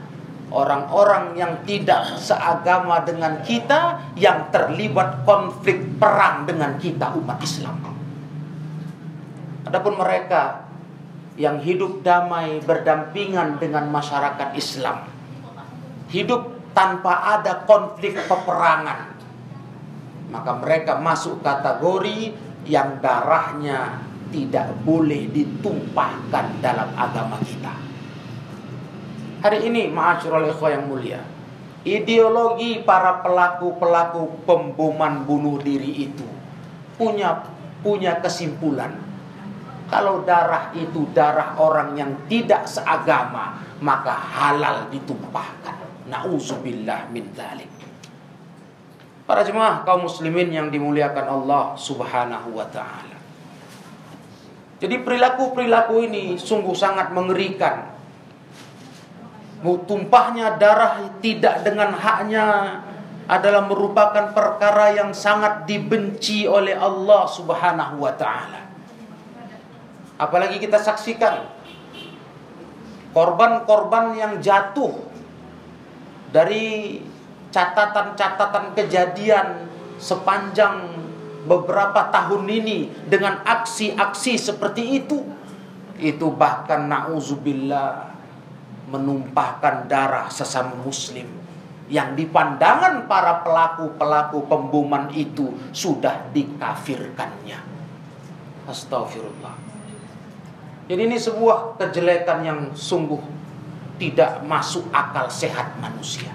orang-orang 0.51 1.35
yang 1.35 1.53
tidak 1.67 2.17
seagama 2.19 3.03
dengan 3.03 3.43
kita 3.43 4.13
yang 4.15 4.51
terlibat 4.55 5.27
konflik 5.27 5.99
perang 5.99 6.47
dengan 6.47 6.79
kita 6.79 7.13
umat 7.19 7.39
Islam. 7.43 7.77
Adapun 9.67 9.99
mereka 9.99 10.67
yang 11.37 11.59
hidup 11.61 12.01
damai 12.07 12.63
berdampingan 12.63 13.59
dengan 13.59 13.91
masyarakat 13.91 14.55
Islam 14.55 15.17
hidup 16.11 16.73
tanpa 16.77 17.41
ada 17.41 17.67
konflik 17.67 18.15
peperangan. 18.29 19.17
Maka 20.31 20.53
mereka 20.59 20.99
masuk 20.99 21.41
kategori 21.41 22.35
yang 22.67 22.99
darahnya 22.99 24.03
tidak 24.35 24.75
boleh 24.83 25.31
ditumpahkan 25.31 26.59
dalam 26.59 26.91
agama 26.99 27.39
kita. 27.47 27.75
Hari 29.47 29.63
ini 29.63 29.87
ma'asyiral 29.95 30.51
ikhwah 30.51 30.75
yang 30.75 30.91
mulia, 30.91 31.23
ideologi 31.87 32.83
para 32.83 33.23
pelaku-pelaku 33.23 34.43
pemboman 34.43 35.23
bunuh 35.23 35.63
diri 35.63 36.11
itu 36.11 36.27
punya 36.99 37.47
punya 37.79 38.19
kesimpulan. 38.19 38.91
Kalau 39.87 40.27
darah 40.27 40.75
itu 40.75 41.07
darah 41.15 41.55
orang 41.63 41.95
yang 41.95 42.27
tidak 42.27 42.67
seagama, 42.67 43.63
maka 43.79 44.19
halal 44.19 44.91
ditumpahkan. 44.91 45.79
Nauzubillah 46.11 47.07
min 47.15 47.31
dzalik. 47.31 47.71
Para 49.31 49.47
jemaah 49.47 49.87
kaum 49.87 50.11
muslimin 50.11 50.51
yang 50.51 50.75
dimuliakan 50.75 51.23
Allah 51.23 51.79
Subhanahu 51.79 52.51
wa 52.51 52.67
taala. 52.75 53.15
Jadi 54.83 55.07
perilaku-perilaku 55.07 56.03
ini 56.03 56.35
sungguh 56.35 56.75
sangat 56.75 57.15
mengerikan. 57.15 57.95
Tumpahnya 59.65 60.61
darah 60.61 61.01
tidak 61.25 61.65
dengan 61.65 61.97
haknya 61.97 62.79
adalah 63.27 63.67
merupakan 63.67 64.31
perkara 64.31 64.95
yang 64.95 65.11
sangat 65.11 65.67
dibenci 65.67 66.47
oleh 66.47 66.77
Allah 66.79 67.27
Subhanahu 67.27 68.05
wa 68.05 68.15
taala. 68.15 68.63
Apalagi 70.17 70.63
kita 70.63 70.79
saksikan 70.79 71.45
korban-korban 73.11 74.15
yang 74.15 74.33
jatuh 74.39 74.93
dari 76.31 77.01
catatan-catatan 77.51 78.77
kejadian 78.77 79.67
sepanjang 79.97 80.85
beberapa 81.49 82.13
tahun 82.13 82.45
ini 82.45 83.09
dengan 83.09 83.41
aksi-aksi 83.43 84.37
seperti 84.37 85.01
itu 85.01 85.25
itu 85.97 86.27
bahkan 86.29 86.85
nauzubillah 86.91 88.16
menumpahkan 88.87 89.91
darah 89.91 90.31
sesama 90.31 90.79
muslim 90.83 91.27
yang 91.87 92.19
dipandangan 92.19 93.07
para 93.07 93.47
pelaku-pelaku 93.47 94.47
pemboman 94.51 95.11
itu 95.15 95.55
sudah 95.71 96.31
dikafirkannya 96.35 97.59
astagfirullah 98.67 99.67
jadi 100.87 101.03
ini 101.03 101.19
sebuah 101.19 101.79
kejelekan 101.83 102.47
yang 102.47 102.61
sungguh 102.75 103.19
tidak 103.99 104.45
masuk 104.47 104.87
akal 104.95 105.27
sehat 105.27 105.75
manusia. 105.83 106.31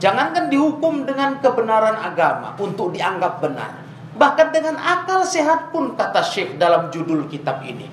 Jangankan 0.00 0.50
dihukum 0.50 1.06
dengan 1.06 1.38
kebenaran 1.38 1.94
agama 2.00 2.56
untuk 2.58 2.90
dianggap 2.96 3.44
benar. 3.44 3.84
Bahkan 4.16 4.48
dengan 4.50 4.76
akal 4.80 5.22
sehat 5.22 5.70
pun 5.70 5.94
kata 5.94 6.24
Syekh 6.24 6.58
dalam 6.58 6.90
judul 6.90 7.28
kitab 7.28 7.62
ini. 7.62 7.86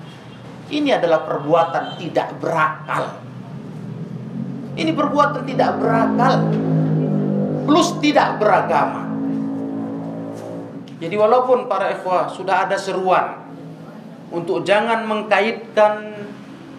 Ini 0.70 0.96
adalah 0.96 1.28
perbuatan 1.28 2.00
tidak 2.00 2.40
berakal. 2.40 3.29
Ini 4.80 4.96
perbuatan 4.96 5.44
tidak 5.44 5.76
berakal. 5.76 6.48
Plus 7.68 7.92
tidak 8.00 8.40
beragama. 8.40 9.12
Jadi 10.96 11.16
walaupun 11.20 11.68
para 11.68 11.92
ikhwah 11.92 12.32
sudah 12.32 12.64
ada 12.64 12.80
seruan 12.80 13.44
untuk 14.32 14.64
jangan 14.64 15.04
mengkaitkan 15.04 16.16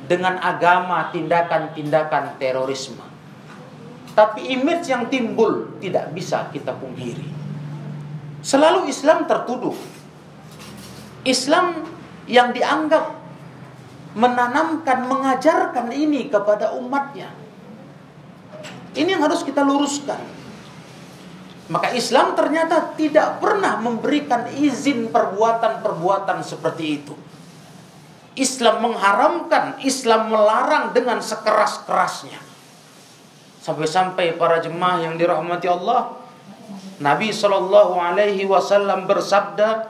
dengan 0.09 0.41
agama 0.41 1.13
tindakan-tindakan 1.13 2.41
terorisme. 2.41 3.05
Tapi 4.17 4.49
image 4.49 4.89
yang 4.89 5.07
timbul 5.07 5.77
tidak 5.77 6.09
bisa 6.13 6.49
kita 6.49 6.73
pungkiri. 6.73 7.25
Selalu 8.41 8.89
Islam 8.89 9.29
tertuduh. 9.29 9.77
Islam 11.21 11.85
yang 12.25 12.49
dianggap 12.49 13.13
menanamkan, 14.17 15.05
mengajarkan 15.05 15.93
ini 15.93 16.27
kepada 16.27 16.73
umatnya. 16.75 17.40
Ini 18.91 19.15
yang 19.15 19.23
harus 19.23 19.43
kita 19.43 19.63
luruskan. 19.63 20.19
Maka 21.71 21.95
Islam 21.95 22.35
ternyata 22.35 22.91
tidak 22.99 23.39
pernah 23.39 23.79
memberikan 23.79 24.51
izin 24.51 25.07
perbuatan-perbuatan 25.07 26.43
seperti 26.43 26.85
itu. 26.99 27.15
Islam 28.35 28.91
mengharamkan, 28.91 29.79
Islam 29.79 30.31
melarang 30.31 30.91
dengan 30.91 31.23
sekeras-kerasnya. 31.23 32.39
Sampai-sampai 33.63 34.35
para 34.35 34.59
jemaah 34.59 35.03
yang 35.03 35.15
dirahmati 35.15 35.71
Allah, 35.71 36.19
Nabi 36.99 37.31
Shallallahu 37.31 37.95
Alaihi 37.95 38.43
Wasallam 38.43 39.07
bersabda, 39.07 39.87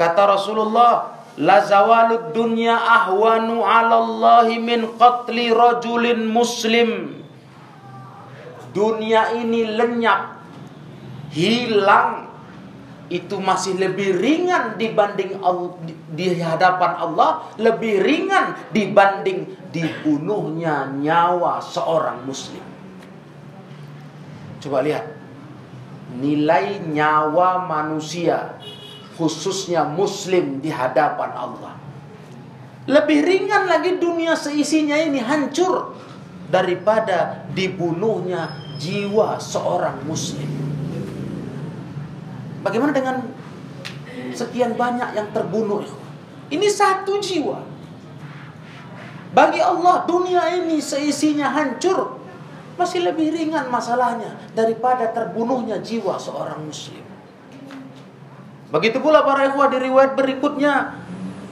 kata 0.00 0.22
Rasulullah, 0.24 1.16
La 1.36 1.60
zawalud 1.60 2.32
dunya 2.32 2.72
ahwanu 2.72 3.60
ala 3.60 4.00
Allahi 4.00 4.56
min 4.56 4.96
qatli 4.96 5.52
rajulin 5.52 6.24
muslim. 6.24 7.20
Dunia 8.76 9.32
ini 9.32 9.72
lenyap, 9.72 10.36
hilang 11.32 12.28
itu 13.08 13.38
masih 13.38 13.78
lebih 13.78 14.18
ringan 14.18 14.74
dibanding 14.74 15.38
di 16.12 16.42
hadapan 16.42 16.92
Allah 16.98 17.54
lebih 17.54 18.02
ringan 18.02 18.58
dibanding 18.74 19.46
dibunuhnya 19.70 20.90
nyawa 20.90 21.62
seorang 21.62 22.26
muslim. 22.26 22.62
Coba 24.58 24.82
lihat 24.82 25.06
nilai 26.18 26.82
nyawa 26.82 27.62
manusia 27.62 28.58
khususnya 29.14 29.86
muslim 29.86 30.58
di 30.58 30.68
hadapan 30.74 31.30
Allah. 31.30 31.78
Lebih 32.90 33.22
ringan 33.22 33.70
lagi 33.70 34.02
dunia 34.02 34.34
seisinya 34.34 34.98
ini 34.98 35.22
hancur 35.22 35.94
daripada 36.50 37.46
dibunuhnya 37.54 38.65
jiwa 38.76 39.36
seorang 39.40 40.04
muslim. 40.04 40.48
Bagaimana 42.62 42.92
dengan 42.92 43.16
sekian 44.32 44.74
banyak 44.74 45.16
yang 45.16 45.28
terbunuh? 45.30 45.84
Ini 46.50 46.66
satu 46.70 47.18
jiwa. 47.18 47.58
Bagi 49.36 49.60
Allah 49.60 50.08
dunia 50.08 50.48
ini 50.56 50.80
seisinya 50.80 51.52
hancur 51.52 52.16
masih 52.76 53.04
lebih 53.04 53.32
ringan 53.32 53.68
masalahnya 53.72 54.36
daripada 54.52 55.08
terbunuhnya 55.12 55.80
jiwa 55.80 56.16
seorang 56.16 56.60
muslim. 56.64 57.04
Begitu 58.72 58.98
pula 59.00 59.24
para 59.24 59.48
ikhwah 59.48 59.68
di 59.72 59.78
riwayat 59.80 60.12
berikutnya 60.18 61.06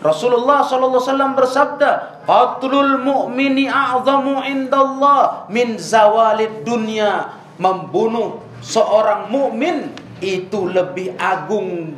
Rasulullah 0.04 0.60
wasallam 0.68 1.32
bersabda, 1.32 2.13
"Qatlul 2.24 3.04
mu'mini 3.04 3.68
a'zamu 3.68 4.42
indallah 4.44 5.48
min 5.52 5.76
zawalid 5.76 6.64
dunya." 6.64 7.40
Membunuh 7.54 8.42
seorang 8.58 9.30
mukmin 9.30 9.94
itu 10.18 10.66
lebih 10.66 11.14
agung 11.20 11.94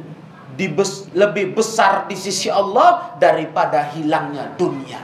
dibes, 0.59 1.09
lebih 1.17 1.57
besar 1.57 2.05
di 2.05 2.17
sisi 2.17 2.53
Allah 2.53 3.17
daripada 3.17 3.89
hilangnya 3.97 4.53
dunia. 4.61 5.01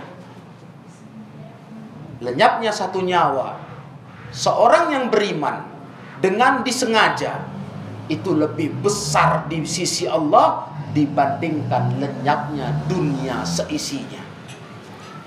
Lenyapnya 2.21 2.71
satu 2.71 3.01
nyawa 3.01 3.59
seorang 4.33 4.97
yang 4.97 5.07
beriman 5.13 5.69
dengan 6.25 6.65
disengaja 6.65 7.45
itu 8.09 8.33
lebih 8.33 8.73
besar 8.83 9.47
di 9.47 9.63
sisi 9.69 10.09
Allah 10.09 10.67
dibandingkan 10.97 12.01
lenyapnya 12.01 12.87
dunia 12.89 13.45
seisinya. 13.47 14.22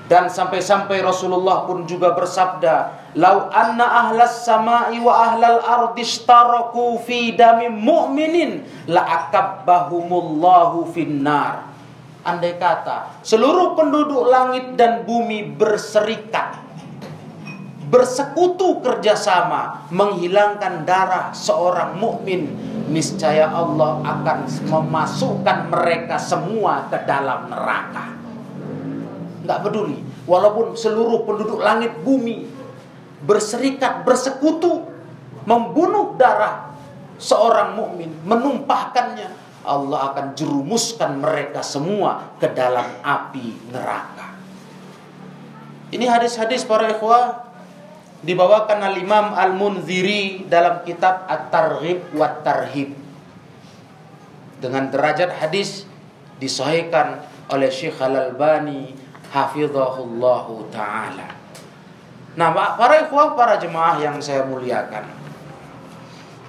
Dan 0.05 0.29
sampai-sampai 0.29 1.01
Rasulullah 1.01 1.65
pun 1.65 1.89
juga 1.89 2.13
bersabda, 2.13 3.09
"Lau 3.17 3.49
anna 3.49 4.05
ahlas 4.05 4.45
sama'i 4.45 5.01
wa 5.01 5.33
ahlal 5.33 5.57
ardi 5.65 6.05
ishtaraku 6.05 7.01
fi 7.01 7.33
dami 7.33 7.73
mu'minin 7.73 8.61
la 8.85 9.01
akabbahumullahu 9.01 10.93
finnar." 10.93 11.73
Andai 12.25 12.57
kata 12.57 13.21
seluruh 13.21 13.77
penduduk 13.77 14.29
langit 14.29 14.77
dan 14.77 15.05
bumi 15.05 15.45
berserikat 15.45 16.57
bersekutu 17.85 18.81
kerjasama 18.81 19.85
menghilangkan 19.93 20.89
darah 20.89 21.29
seorang 21.37 22.01
mukmin 22.01 22.49
niscaya 22.89 23.49
Allah 23.49 24.01
akan 24.01 24.45
memasukkan 24.69 25.69
mereka 25.69 26.17
semua 26.17 26.89
ke 26.89 26.97
dalam 27.05 27.45
neraka. 27.49 28.24
Nggak 29.45 29.61
peduli, 29.61 30.01
walaupun 30.25 30.73
seluruh 30.73 31.21
penduduk 31.23 31.61
langit 31.61 31.93
bumi 32.01 32.49
berserikat, 33.25 34.01
bersekutu, 34.01 34.85
membunuh 35.45 36.17
darah 36.17 36.73
seorang 37.21 37.77
mukmin, 37.77 38.11
menumpahkannya, 38.25 39.29
Allah 39.65 40.13
akan 40.13 40.37
jerumuskan 40.37 41.21
mereka 41.21 41.65
semua 41.65 42.37
ke 42.37 42.49
dalam 42.53 42.85
api 43.01 43.73
neraka. 43.73 44.37
Ini 45.89 46.05
hadis-hadis 46.05 46.65
para 46.65 46.89
ikhwah 46.93 47.45
dibawakan 48.25 48.81
al 48.81 48.97
Imam 48.97 49.33
Al 49.33 49.53
Munziri 49.53 50.45
dalam 50.49 50.81
kitab 50.85 51.29
At-Targhib 51.29 52.13
wa 52.17 52.29
Tarhib 52.41 52.93
dengan 54.59 54.89
derajat 54.89 55.29
hadis 55.37 55.85
disahihkan 56.41 57.21
oleh 57.53 57.69
Syekh 57.69 58.01
Al 58.01 58.33
Albani 58.33 59.04
hafizahullahu 59.33 60.69
taala. 60.73 61.33
Nah, 62.35 62.51
para 62.51 63.07
ikhwah, 63.07 63.33
para 63.33 63.55
jemaah 63.55 63.95
yang 64.03 64.19
saya 64.19 64.43
muliakan. 64.43 65.07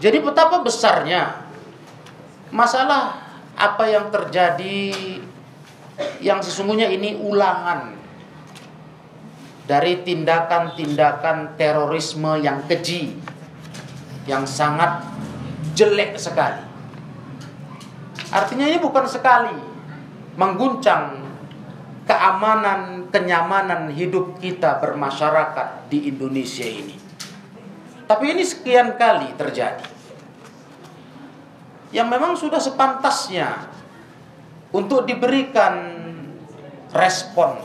Jadi 0.03 0.19
betapa 0.21 0.61
besarnya 0.61 1.47
masalah 2.51 3.23
apa 3.57 3.85
yang 3.89 4.13
terjadi 4.13 4.93
yang 6.21 6.45
sesungguhnya 6.45 6.93
ini 6.93 7.17
ulangan 7.17 7.97
dari 9.65 10.05
tindakan-tindakan 10.05 11.57
terorisme 11.59 12.39
yang 12.39 12.63
keji, 12.69 13.17
yang 14.29 14.45
sangat 14.45 15.03
jelek 15.75 16.21
sekali. 16.21 16.63
Artinya 18.31 18.67
ini 18.69 18.79
bukan 18.79 19.07
sekali 19.09 19.57
mengguncang 20.37 21.25
keamanan, 22.07 23.11
kenyamanan 23.11 23.91
hidup 23.91 24.39
kita 24.39 24.79
bermasyarakat 24.79 25.91
di 25.91 26.07
Indonesia 26.07 26.65
ini. 26.65 26.97
Tapi 28.07 28.25
ini 28.31 28.47
sekian 28.47 28.95
kali 28.95 29.35
terjadi. 29.35 29.83
Yang 31.91 32.09
memang 32.09 32.33
sudah 32.39 32.63
sepantasnya 32.63 33.67
untuk 34.71 35.07
diberikan 35.07 35.75
respon 36.95 37.59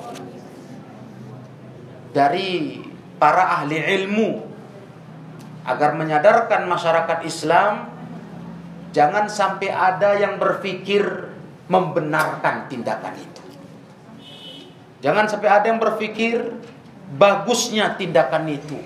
dari 2.10 2.82
para 3.22 3.62
ahli 3.62 3.78
ilmu 3.78 4.30
agar 5.62 5.94
menyadarkan 5.94 6.66
masyarakat 6.66 7.20
Islam 7.22 7.86
jangan 8.90 9.30
sampai 9.30 9.70
ada 9.70 10.18
yang 10.18 10.42
berpikir 10.42 11.06
membenarkan 11.70 12.66
tindakan 12.66 13.14
itu. 13.16 13.41
Jangan 15.02 15.26
sampai 15.26 15.50
ada 15.50 15.66
yang 15.66 15.82
berpikir 15.82 16.40
bagusnya 17.18 17.98
tindakan 17.98 18.46
itu 18.48 18.78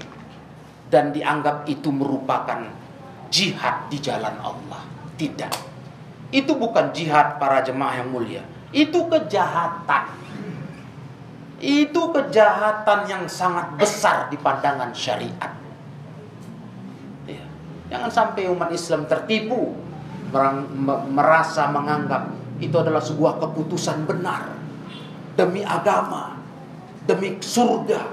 dan 0.87 1.11
dianggap 1.11 1.67
itu 1.67 1.91
merupakan 1.91 2.65
jihad 3.27 3.91
di 3.91 3.99
jalan 3.99 4.35
Allah. 4.39 4.81
Tidak. 5.19 5.53
Itu 6.31 6.55
bukan 6.55 6.95
jihad 6.95 7.37
para 7.37 7.63
jemaah 7.63 7.99
yang 7.99 8.09
mulia. 8.11 8.43
Itu 8.71 9.07
kejahatan 9.11 10.25
itu 11.65 12.01
kejahatan 12.11 13.07
yang 13.07 13.23
sangat 13.31 13.79
besar 13.79 14.27
di 14.27 14.35
pandangan 14.35 14.91
syariat. 14.91 15.51
Ya. 17.25 17.45
Jangan 17.89 18.11
sampai 18.11 18.51
umat 18.51 18.69
Islam 18.75 19.07
tertipu 19.07 19.73
merasa 21.15 21.71
menganggap 21.71 22.27
itu 22.59 22.75
adalah 22.75 22.99
sebuah 22.99 23.39
keputusan 23.39 24.03
benar 24.03 24.51
demi 25.35 25.61
agama, 25.61 26.39
demi 27.05 27.37
surga, 27.39 28.11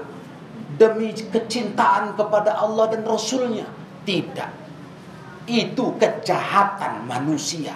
demi 0.77 1.15
kecintaan 1.15 2.13
kepada 2.19 2.59
Allah 2.59 2.91
dan 2.93 3.03
Rasulnya. 3.07 3.67
Tidak. 4.03 4.51
Itu 5.47 5.95
kejahatan 5.99 7.07
manusia. 7.07 7.75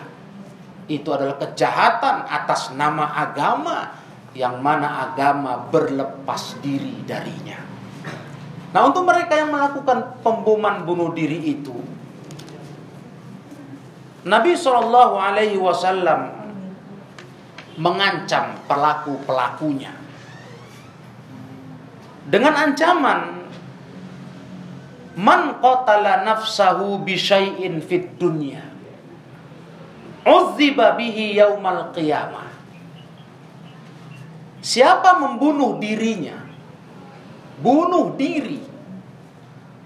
Itu 0.88 1.12
adalah 1.12 1.36
kejahatan 1.36 2.28
atas 2.28 2.72
nama 2.76 3.12
agama 3.12 3.92
yang 4.32 4.64
mana 4.64 5.10
agama 5.12 5.68
berlepas 5.68 6.60
diri 6.64 7.04
darinya. 7.04 7.60
Nah, 8.72 8.82
untuk 8.88 9.08
mereka 9.08 9.36
yang 9.36 9.52
melakukan 9.52 10.22
pemboman 10.22 10.84
bunuh 10.84 11.12
diri 11.16 11.40
itu, 11.60 11.76
Nabi 14.28 14.54
Shallallahu 14.54 15.16
Alaihi 15.16 15.56
Wasallam 15.56 16.37
mengancam 17.78 18.58
pelaku 18.66 19.22
pelakunya 19.24 19.94
dengan 22.28 22.58
ancaman 22.58 23.48
man 25.13 25.62
qatala 25.62 26.26
nafsahu 26.26 27.06
bi 27.06 27.13
syai'in 27.13 27.80
fid 27.80 28.18
dunya 28.18 28.66
uzziba 30.26 30.98
bihi 30.98 31.38
yaumal 31.38 31.94
qiyamah 31.94 32.48
Siapa 34.68 35.22
membunuh 35.24 35.80
dirinya, 35.80 36.36
bunuh 37.63 38.18
diri 38.20 38.60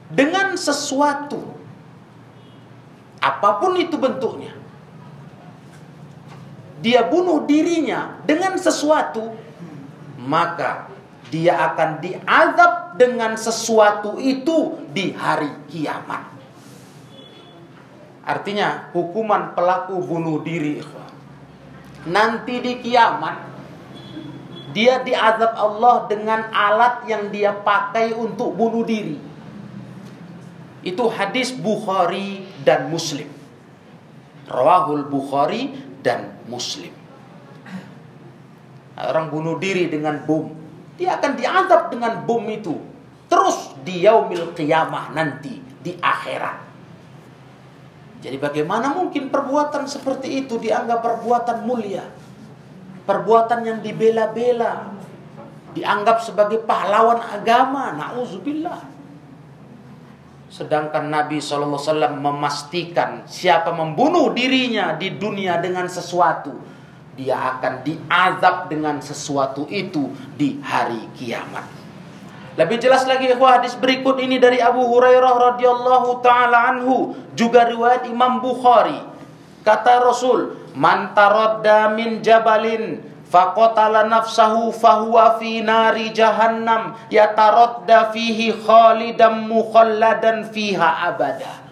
dengan 0.10 0.58
sesuatu, 0.58 1.38
apa 3.22 3.62
pun 3.62 3.78
itu 3.78 3.94
bentuknya. 4.02 4.58
Dia 6.82 7.06
bunuh 7.06 7.46
dirinya 7.46 8.18
dengan 8.26 8.58
sesuatu, 8.58 9.38
maka 10.18 10.90
dia 11.30 11.56
akan 11.72 12.02
diazab 12.02 12.98
dengan 12.98 13.38
sesuatu 13.38 14.18
itu 14.18 14.82
di 14.90 15.14
hari 15.14 15.50
kiamat. 15.70 16.26
Artinya 18.26 18.90
hukuman 18.94 19.54
pelaku 19.54 20.02
bunuh 20.02 20.42
diri 20.42 20.82
nanti 22.08 22.58
di 22.58 22.82
kiamat 22.82 23.38
dia 24.72 25.04
diazab 25.04 25.52
Allah 25.52 26.08
dengan 26.08 26.48
alat 26.50 27.04
yang 27.06 27.28
dia 27.28 27.52
pakai 27.52 28.16
untuk 28.16 28.56
bunuh 28.56 28.88
diri. 28.88 29.20
Itu 30.82 31.12
hadis 31.12 31.52
Bukhari 31.52 32.48
dan 32.64 32.88
Muslim. 32.88 33.28
Rawahul 34.48 35.06
Bukhari 35.12 35.76
dan 36.02 36.42
Muslim. 36.50 36.92
Orang 39.02 39.34
bunuh 39.34 39.58
diri 39.58 39.90
dengan 39.90 40.22
bom. 40.28 40.54
Dia 41.00 41.18
akan 41.18 41.32
diazab 41.34 41.90
dengan 41.90 42.22
bom 42.22 42.46
itu. 42.46 42.78
Terus 43.26 43.74
di 43.82 44.06
yaumil 44.06 44.54
qiyamah 44.54 45.16
nanti. 45.16 45.58
Di 45.82 45.98
akhirat. 45.98 46.70
Jadi 48.22 48.38
bagaimana 48.38 48.94
mungkin 48.94 49.34
perbuatan 49.34 49.90
seperti 49.90 50.46
itu 50.46 50.62
dianggap 50.62 51.02
perbuatan 51.02 51.66
mulia? 51.66 52.06
Perbuatan 53.02 53.66
yang 53.66 53.82
dibela-bela, 53.82 54.94
dianggap 55.74 56.22
sebagai 56.22 56.62
pahlawan 56.62 57.18
agama. 57.18 57.98
Nauzubillah. 57.98 58.91
Sedangkan 60.52 61.08
Nabi 61.08 61.40
SAW 61.40 61.80
memastikan 62.20 63.24
siapa 63.24 63.72
membunuh 63.72 64.36
dirinya 64.36 65.00
di 65.00 65.16
dunia 65.16 65.56
dengan 65.64 65.88
sesuatu, 65.88 66.52
dia 67.16 67.56
akan 67.56 67.88
diazab 67.88 68.68
dengan 68.68 69.00
sesuatu 69.00 69.64
itu 69.72 70.12
di 70.36 70.60
hari 70.60 71.08
kiamat. 71.16 71.64
Lebih 72.60 72.84
jelas 72.84 73.08
lagi 73.08 73.32
ikhwah 73.32 73.64
hadis 73.64 73.80
berikut 73.80 74.20
ini 74.20 74.36
dari 74.44 74.60
Abu 74.60 74.84
Hurairah 74.92 75.56
radhiyallahu 75.56 76.20
taala 76.20 76.76
anhu, 76.76 77.16
juga 77.32 77.64
riwayat 77.64 78.12
Imam 78.12 78.44
Bukhari. 78.44 79.00
Kata 79.64 80.04
Rasul, 80.04 80.68
"Man 80.76 81.16
taradda 81.16 81.96
min 81.96 82.20
jabalin 82.20 83.11
faqatala 83.32 84.12
nafsahu 84.12 84.76
fahuwa 84.76 85.40
fi 85.40 85.64
nari 85.64 86.12
jahannam 86.12 87.00
yataradda 87.08 88.12
fihi 88.12 88.52
khalidan 88.52 89.48
mukhalladan 89.48 90.52
fiha 90.52 91.08
abada." 91.08 91.64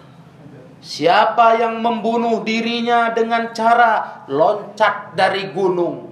Siapa 0.80 1.60
yang 1.60 1.84
membunuh 1.84 2.40
dirinya 2.40 3.12
dengan 3.12 3.52
cara 3.52 4.24
loncat 4.32 5.12
dari 5.12 5.52
gunung 5.52 6.10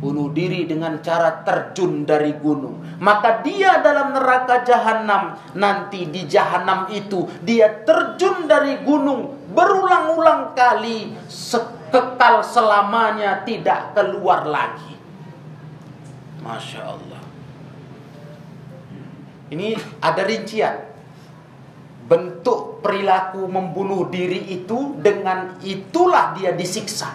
bunuh 0.00 0.32
diri 0.32 0.64
dengan 0.64 1.04
cara 1.04 1.44
terjun 1.44 2.08
dari 2.08 2.32
gunung. 2.40 2.80
Maka 3.04 3.44
dia 3.44 3.84
dalam 3.84 4.16
neraka 4.16 4.64
jahanam. 4.64 5.36
Nanti 5.54 6.08
di 6.08 6.24
jahanam 6.24 6.88
itu 6.88 7.28
dia 7.44 7.84
terjun 7.84 8.48
dari 8.48 8.80
gunung 8.80 9.52
berulang-ulang 9.52 10.56
kali 10.56 11.12
kekal 11.90 12.40
selamanya 12.46 13.42
tidak 13.44 13.92
keluar 13.92 14.46
lagi. 14.46 14.96
Masya 16.40 16.80
Allah. 16.82 17.22
Ini 19.50 19.74
ada 20.00 20.22
rincian. 20.24 20.88
Bentuk 22.10 22.82
perilaku 22.82 23.46
membunuh 23.46 24.10
diri 24.10 24.50
itu 24.50 24.98
dengan 24.98 25.58
itulah 25.62 26.34
dia 26.34 26.50
disiksa 26.54 27.14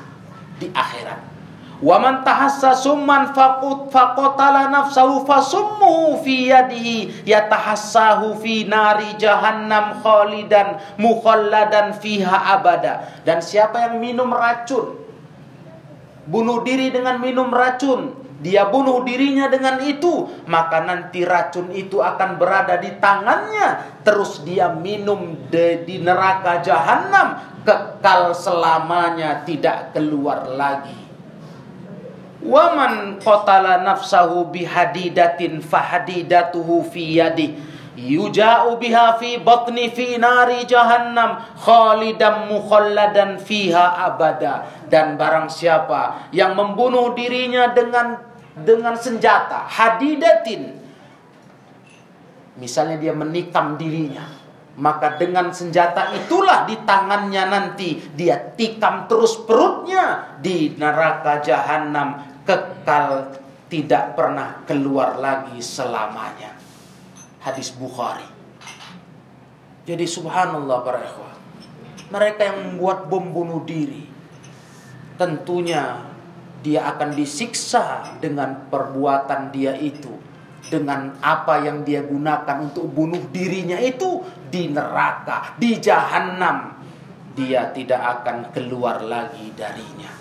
di 0.55 0.71
akhirat. 0.71 1.35
Wa 1.83 1.99
man 1.99 2.23
tahassa 2.23 2.71
summan 2.71 3.35
faqut 3.35 3.91
faqatala 3.91 4.71
nafsahu 4.71 5.27
fasummuhu 5.27 6.23
fi 6.23 6.51
yadihi 6.51 7.27
yatahassahu 7.27 8.39
fi 8.39 8.63
nari 8.63 9.19
jahannam 9.19 9.99
khalidan 9.99 10.79
mukhalladan 10.95 11.95
fiha 11.99 12.55
abada. 12.55 13.19
Dan 13.27 13.43
siapa 13.43 13.91
yang 13.91 13.99
minum 13.99 14.31
racun 14.31 15.03
bunuh 16.25 16.63
diri 16.63 16.89
dengan 16.95 17.19
minum 17.19 17.51
racun 17.51 18.25
dia 18.35 18.67
bunuh 18.67 19.07
dirinya 19.07 19.47
dengan 19.47 19.79
itu, 19.79 20.27
maka 20.51 20.83
nanti 20.83 21.23
racun 21.23 21.71
itu 21.71 22.03
akan 22.03 22.35
berada 22.35 22.75
di 22.77 22.91
tangannya. 22.99 23.99
Terus 24.03 24.43
dia 24.43 24.75
minum 24.75 25.47
de, 25.47 25.88
di 25.88 26.03
neraka 26.03 26.59
jahanam, 26.59 27.39
kekal 27.63 28.35
selamanya 28.35 29.47
tidak 29.47 29.95
keluar 29.95 30.51
lagi. 30.51 31.05
Waman 32.45 33.17
qatala 33.17 33.81
nafsahu 33.81 34.53
bihadidatin 34.53 35.65
fahadidatuhu 35.65 36.86
fi 36.93 37.17
yadi 37.17 37.58
yuja'u 37.97 38.77
biha 38.77 39.17
fi 39.17 39.41
batni 39.41 39.89
fi 39.89 40.21
nari 40.21 40.67
jahannam 40.69 41.41
khalidan 41.58 42.45
mukhalladan 42.53 43.41
fiha 43.41 44.05
abada. 44.05 44.69
Dan 44.86 45.17
barang 45.17 45.49
siapa 45.49 46.29
yang 46.29 46.53
membunuh 46.53 47.17
dirinya 47.17 47.73
dengan 47.73 48.36
dengan 48.55 48.95
senjata 48.95 49.67
hadidatin 49.67 50.71
misalnya 52.55 52.95
dia 52.95 53.12
menikam 53.12 53.75
dirinya 53.75 54.23
maka 54.79 55.19
dengan 55.19 55.51
senjata 55.51 56.15
itulah 56.15 56.63
di 56.67 56.79
tangannya 56.84 57.43
nanti 57.47 57.99
dia 58.15 58.39
tikam 58.55 59.08
terus 59.12 59.43
perutnya 59.43 60.36
di 60.39 60.75
neraka 60.79 61.43
jahanam 61.43 62.35
kekal 62.45 63.36
tidak 63.67 64.13
pernah 64.13 64.62
keluar 64.69 65.17
lagi 65.17 65.58
selamanya. 65.60 66.53
Hadis 67.41 67.73
Bukhari. 67.73 68.25
Jadi 69.86 70.05
subhanallah 70.05 70.81
para 70.81 71.01
ikhwah. 71.01 71.36
Mereka 72.10 72.41
yang 72.41 72.58
membuat 72.73 73.10
bom 73.10 73.34
bunuh 73.34 73.62
diri 73.65 74.15
tentunya 75.15 76.03
dia 76.60 76.81
akan 76.95 77.13
disiksa 77.15 78.17
dengan 78.19 78.67
perbuatan 78.67 79.53
dia 79.53 79.77
itu 79.77 80.12
dengan 80.65 81.13
apa 81.21 81.62
yang 81.62 81.86
dia 81.86 82.01
gunakan 82.01 82.65
untuk 82.65 82.89
bunuh 82.89 83.21
dirinya 83.29 83.77
itu 83.77 84.25
di 84.49 84.73
neraka, 84.73 85.53
di 85.62 85.77
jahanam. 85.77 86.73
Dia 87.36 87.69
tidak 87.75 88.23
akan 88.23 88.49
keluar 88.55 89.03
lagi 89.03 89.51
darinya. 89.53 90.14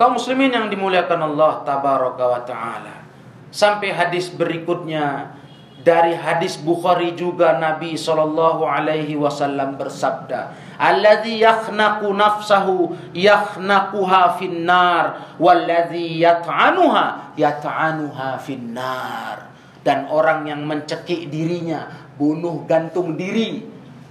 Kaum 0.00 0.16
muslimin 0.16 0.48
yang 0.48 0.72
dimuliakan 0.72 1.28
Allah 1.28 1.60
tabaraka 1.60 2.24
wa 2.24 2.40
taala. 2.48 3.04
Sampai 3.52 3.92
hadis 3.92 4.32
berikutnya 4.32 5.36
dari 5.84 6.16
hadis 6.16 6.56
Bukhari 6.56 7.12
juga 7.12 7.60
Nabi 7.60 8.00
sallallahu 8.00 8.64
alaihi 8.64 9.12
wasallam 9.20 9.76
bersabda, 9.76 10.56
"Alladzi 10.80 11.44
yakhnaqu 11.44 12.16
nafsahu 12.16 12.96
yakhnaquha 13.12 14.40
finnar, 14.40 15.36
walladzi 15.36 16.24
yat'anuha 16.24 17.36
yat'anuha 17.36 18.40
finnar." 18.40 19.52
Dan 19.84 20.08
orang 20.08 20.48
yang 20.48 20.64
mencekik 20.64 21.28
dirinya, 21.28 21.92
bunuh 22.16 22.64
gantung 22.64 23.20
diri, 23.20 23.68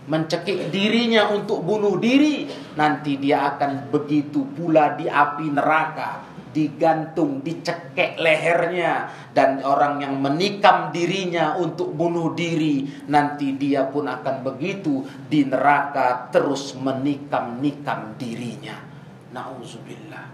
mencekik 0.09 0.73
dirinya 0.73 1.29
untuk 1.29 1.61
bunuh 1.61 2.01
diri, 2.01 2.49
nanti 2.73 3.21
dia 3.21 3.55
akan 3.55 3.93
begitu 3.93 4.41
pula 4.57 4.97
di 4.97 5.05
api 5.05 5.53
neraka, 5.53 6.25
digantung, 6.49 7.45
dicekek 7.45 8.17
lehernya, 8.17 9.13
dan 9.37 9.61
orang 9.61 10.01
yang 10.01 10.17
menikam 10.17 10.89
dirinya 10.89 11.53
untuk 11.61 11.93
bunuh 11.93 12.33
diri, 12.33 13.05
nanti 13.05 13.53
dia 13.53 13.85
pun 13.85 14.09
akan 14.09 14.41
begitu 14.41 15.05
di 15.29 15.45
neraka 15.45 16.33
terus 16.33 16.73
menikam-nikam 16.73 18.17
dirinya. 18.17 18.81
Nauzubillah. 19.29 20.25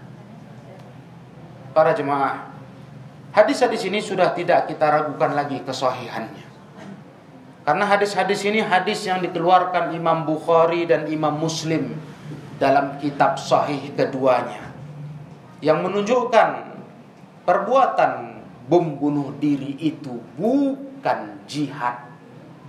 Para 1.76 1.92
jemaah, 1.92 2.48
hadis-hadis 3.36 3.84
ini 3.84 4.00
sudah 4.00 4.32
tidak 4.32 4.72
kita 4.72 4.88
ragukan 4.88 5.36
lagi 5.36 5.60
kesahihannya. 5.60 6.45
Karena 7.66 7.82
hadis-hadis 7.82 8.46
ini 8.46 8.62
hadis 8.62 9.02
yang 9.10 9.18
dikeluarkan 9.26 9.90
Imam 9.90 10.22
Bukhari 10.22 10.86
dan 10.86 11.10
Imam 11.10 11.34
Muslim 11.34 11.98
dalam 12.62 12.94
kitab 13.02 13.34
sahih 13.34 13.90
keduanya. 13.90 14.70
Yang 15.58 15.78
menunjukkan 15.82 16.78
perbuatan 17.42 18.38
bom 18.70 18.94
bunuh 18.94 19.34
diri 19.42 19.74
itu 19.82 20.14
bukan 20.38 21.42
jihad. 21.50 22.06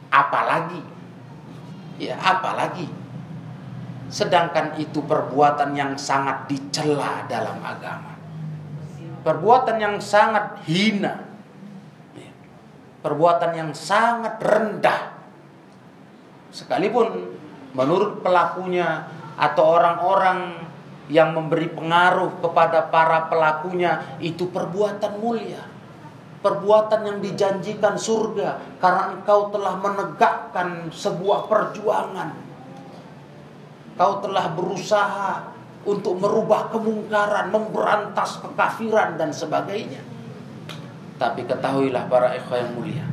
Apalagi. 0.10 0.81
Ya, 2.01 2.17
apalagi. 2.17 2.89
Sedangkan 4.10 4.81
itu 4.81 5.05
perbuatan 5.05 5.77
yang 5.77 5.93
sangat 5.93 6.49
dicela 6.49 7.21
dalam 7.29 7.62
agama. 7.62 8.17
Perbuatan 9.21 9.77
yang 9.77 10.01
sangat 10.01 10.57
hina 10.65 11.27
perbuatan 13.08 13.56
yang 13.56 13.71
sangat 13.71 14.36
rendah. 14.44 15.15
Sekalipun 16.52 17.40
menurut 17.71 18.19
pelakunya 18.19 19.08
atau 19.40 19.79
orang-orang 19.79 20.67
yang 21.08 21.31
memberi 21.31 21.71
pengaruh 21.71 22.44
kepada 22.44 22.92
para 22.92 23.31
pelakunya 23.31 24.19
itu 24.19 24.52
perbuatan 24.52 25.23
mulia. 25.23 25.63
Perbuatan 26.44 27.02
yang 27.08 27.19
dijanjikan 27.23 27.96
surga 27.96 28.77
karena 28.84 29.15
engkau 29.15 29.48
telah 29.56 29.79
menegakkan 29.79 30.92
sebuah 30.92 31.48
perjuangan. 31.48 32.29
Kau 33.98 34.21
telah 34.21 34.52
berusaha 34.54 35.50
untuk 35.88 36.19
merubah 36.19 36.69
kemungkaran, 36.69 37.50
memberantas 37.50 38.38
kekafiran 38.44 39.17
dan 39.17 39.34
sebagainya. 39.34 40.17
Tapi 41.18 41.50
ketahuilah 41.50 42.06
para 42.06 42.38
ikhwah 42.38 42.62
yang 42.62 42.72
mulia 42.78 43.06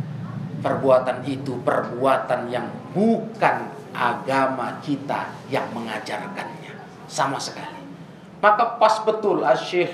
Perbuatan 0.61 1.25
itu 1.25 1.61
perbuatan 1.61 2.49
yang 2.53 2.69
bukan 2.93 3.69
agama 3.97 4.81
kita 4.85 5.33
yang 5.49 5.69
mengajarkannya 5.73 6.77
Sama 7.09 7.41
sekali 7.41 7.81
Maka 8.45 8.77
pas 8.77 9.01
betul 9.05 9.41
Asyik 9.45 9.93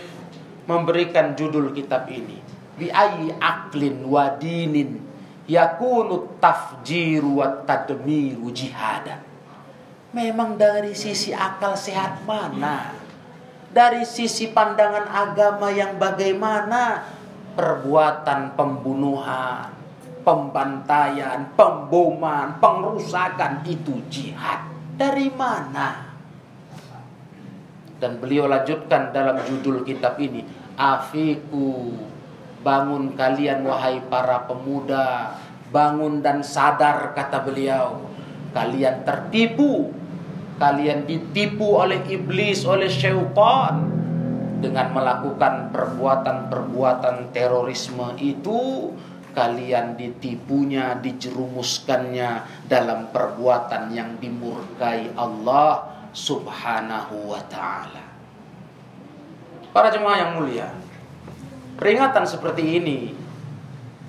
memberikan 0.67 1.39
judul 1.39 1.71
kitab 1.71 2.11
ini 2.11 2.43
Bi'ayi 2.79 3.35
aklin 3.39 4.03
wa 4.07 4.35
dinin 4.35 4.99
Yakunu 5.47 6.39
tafjiru 6.43 7.43
wa 7.43 7.63
tadmiru 7.67 8.51
jihadan 8.51 9.31
Memang 10.11 10.59
dari 10.59 10.91
sisi 10.99 11.31
akal 11.31 11.79
sehat 11.79 12.27
mana? 12.27 12.91
Dari 13.71 14.03
sisi 14.03 14.51
pandangan 14.51 15.07
agama 15.07 15.71
yang 15.71 16.03
bagaimana? 16.03 17.07
Perbuatan 17.51 18.55
pembunuhan, 18.55 19.68
pembantaian, 20.22 21.51
pemboman, 21.59 22.57
pengrusakan 22.62 23.66
itu 23.66 23.98
jihad. 24.07 24.70
Dari 24.94 25.28
mana? 25.34 26.14
Dan 28.01 28.16
beliau 28.16 28.48
lanjutkan 28.48 29.12
dalam 29.12 29.42
judul 29.44 29.84
kitab 29.84 30.16
ini, 30.22 30.46
Afiku, 30.78 31.92
bangun 32.64 33.12
kalian 33.18 33.66
wahai 33.66 34.01
para 34.09 34.48
pemuda, 34.48 35.36
bangun 35.68 36.24
dan 36.24 36.40
sadar 36.40 37.12
kata 37.12 37.44
beliau. 37.44 38.09
Kalian 38.51 39.05
tertipu 39.05 40.01
kalian 40.61 41.09
ditipu 41.09 41.80
oleh 41.80 42.05
iblis, 42.12 42.68
oleh 42.68 42.92
syaitan 42.92 43.89
dengan 44.61 44.93
melakukan 44.95 45.73
perbuatan-perbuatan 45.73 47.33
terorisme 47.35 48.15
itu 48.21 48.93
kalian 49.33 49.95
ditipunya, 49.95 50.99
dijerumuskannya 50.99 52.65
dalam 52.67 53.09
perbuatan 53.11 53.95
yang 53.95 54.19
dimurkai 54.19 55.15
Allah 55.15 55.87
Subhanahu 56.11 57.31
wa 57.31 57.43
taala. 57.47 58.05
Para 59.71 59.89
jemaah 59.95 60.19
yang 60.27 60.33
mulia, 60.43 60.69
peringatan 61.79 62.27
seperti 62.27 62.83
ini 62.83 63.15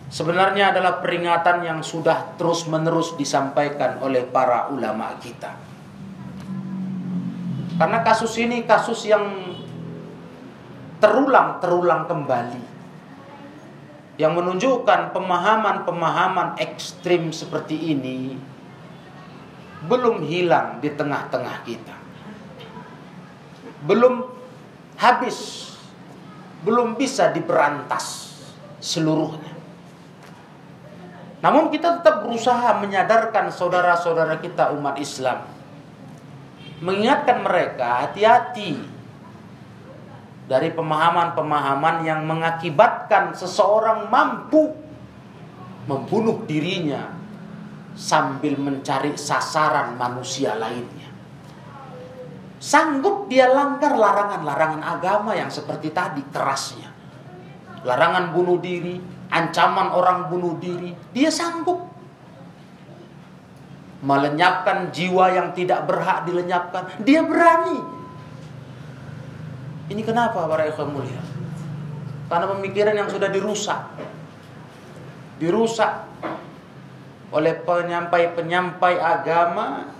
sebenarnya 0.09 0.73
adalah 0.73 0.97
peringatan 0.99 1.61
yang 1.61 1.79
sudah 1.85 2.33
terus-menerus 2.41 3.13
disampaikan 3.13 4.01
oleh 4.01 4.25
para 4.25 4.73
ulama 4.73 5.13
kita. 5.21 5.53
Karena 7.77 8.01
kasus 8.05 8.37
ini 8.41 8.65
kasus 8.65 9.05
yang 9.05 9.50
terulang-terulang 11.01 12.05
kembali. 12.05 12.63
Yang 14.21 14.33
menunjukkan 14.37 15.17
pemahaman-pemahaman 15.17 16.61
ekstrim 16.61 17.33
seperti 17.33 17.73
ini 17.73 18.37
belum 19.89 20.21
hilang 20.21 20.77
di 20.77 20.93
tengah-tengah 20.93 21.57
kita. 21.65 21.95
Belum 23.81 24.29
habis, 25.01 25.73
belum 26.61 26.93
bisa 26.93 27.33
diberantas 27.33 28.37
seluruhnya. 28.77 29.57
Namun 31.41 31.73
kita 31.73 31.97
tetap 31.97 32.21
berusaha 32.21 32.77
menyadarkan 32.77 33.49
saudara-saudara 33.49 34.37
kita 34.37 34.69
umat 34.77 35.01
Islam 35.01 35.41
mengingatkan 36.81 37.45
mereka 37.45 38.05
hati-hati 38.05 39.00
dari 40.51 40.75
pemahaman-pemahaman 40.75 42.03
yang 42.03 42.27
mengakibatkan 42.27 43.31
seseorang 43.31 44.11
mampu 44.11 44.75
membunuh 45.87 46.43
dirinya 46.43 47.07
sambil 47.95 48.59
mencari 48.59 49.15
sasaran 49.15 49.95
manusia 49.95 50.59
lainnya. 50.59 51.07
Sanggup 52.59 53.31
dia 53.31 53.47
langgar 53.47 53.95
larangan-larangan 53.95 54.83
agama 54.83 55.31
yang 55.39 55.47
seperti 55.47 55.95
tadi 55.95 56.19
kerasnya. 56.35 56.91
Larangan 57.87 58.35
bunuh 58.35 58.59
diri, 58.59 58.99
ancaman 59.31 59.95
orang 59.95 60.27
bunuh 60.27 60.59
diri, 60.59 60.91
dia 61.15 61.31
sanggup 61.31 61.79
melenyapkan 64.03 64.91
jiwa 64.91 65.31
yang 65.31 65.55
tidak 65.55 65.87
berhak 65.87 66.27
dilenyapkan. 66.27 66.91
Dia 67.07 67.23
berani. 67.23 68.00
Ini 69.91 70.07
kenapa 70.07 70.47
para 70.47 70.63
ikhwan 70.63 70.95
mulia? 70.95 71.19
Karena 72.31 72.47
pemikiran 72.47 72.95
yang 72.95 73.11
sudah 73.11 73.27
dirusak. 73.27 73.91
Dirusak 75.35 76.07
oleh 77.35 77.59
penyampai-penyampai 77.59 78.95
agama 79.03 79.91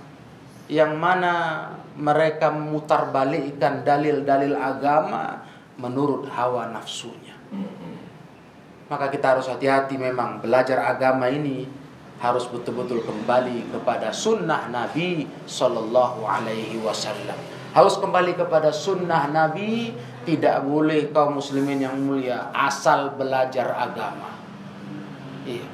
yang 0.72 0.96
mana 0.96 1.68
mereka 1.92 2.48
memutarbalikkan 2.48 3.84
dalil-dalil 3.84 4.56
agama 4.56 5.44
menurut 5.76 6.24
hawa 6.32 6.72
nafsunya. 6.72 7.36
Maka 8.88 9.12
kita 9.12 9.36
harus 9.36 9.48
hati-hati 9.48 10.00
memang 10.00 10.40
belajar 10.40 10.88
agama 10.88 11.28
ini 11.28 11.68
harus 12.16 12.48
betul-betul 12.48 13.04
kembali 13.04 13.68
kepada 13.76 14.08
sunnah 14.08 14.72
Nabi 14.72 15.28
Sallallahu 15.44 16.24
Alaihi 16.24 16.80
Wasallam. 16.80 17.61
Harus 17.72 17.96
kembali 17.96 18.36
kepada 18.36 18.68
sunnah 18.68 19.32
Nabi. 19.32 19.96
Tidak 20.22 20.62
boleh 20.62 21.10
kaum 21.10 21.42
muslimin 21.42 21.82
yang 21.82 21.98
mulia 21.98 22.54
asal 22.54 23.18
belajar 23.18 23.74
agama. 23.74 24.38
Iya. 25.42 25.66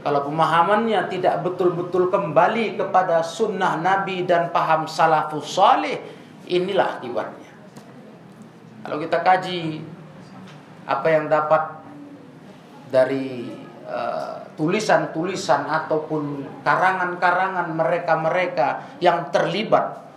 Kalau 0.00 0.24
pemahamannya 0.30 1.10
tidak 1.12 1.42
betul-betul 1.44 2.08
kembali 2.08 2.78
kepada 2.78 3.20
sunnah 3.20 3.76
Nabi 3.82 4.24
dan 4.24 4.48
paham 4.54 4.88
salafus 4.88 5.50
salih, 5.50 5.98
inilah 6.48 7.02
akibatnya. 7.02 7.52
Kalau 8.86 8.96
kita 8.96 9.18
kaji 9.20 9.84
apa 10.88 11.08
yang 11.10 11.28
dapat 11.28 11.62
dari 12.88 13.50
uh, 13.84 14.40
tulisan-tulisan 14.56 15.68
ataupun 15.68 16.48
karangan-karangan 16.64 17.68
mereka-mereka 17.76 18.98
yang 19.04 19.28
terlibat 19.28 20.09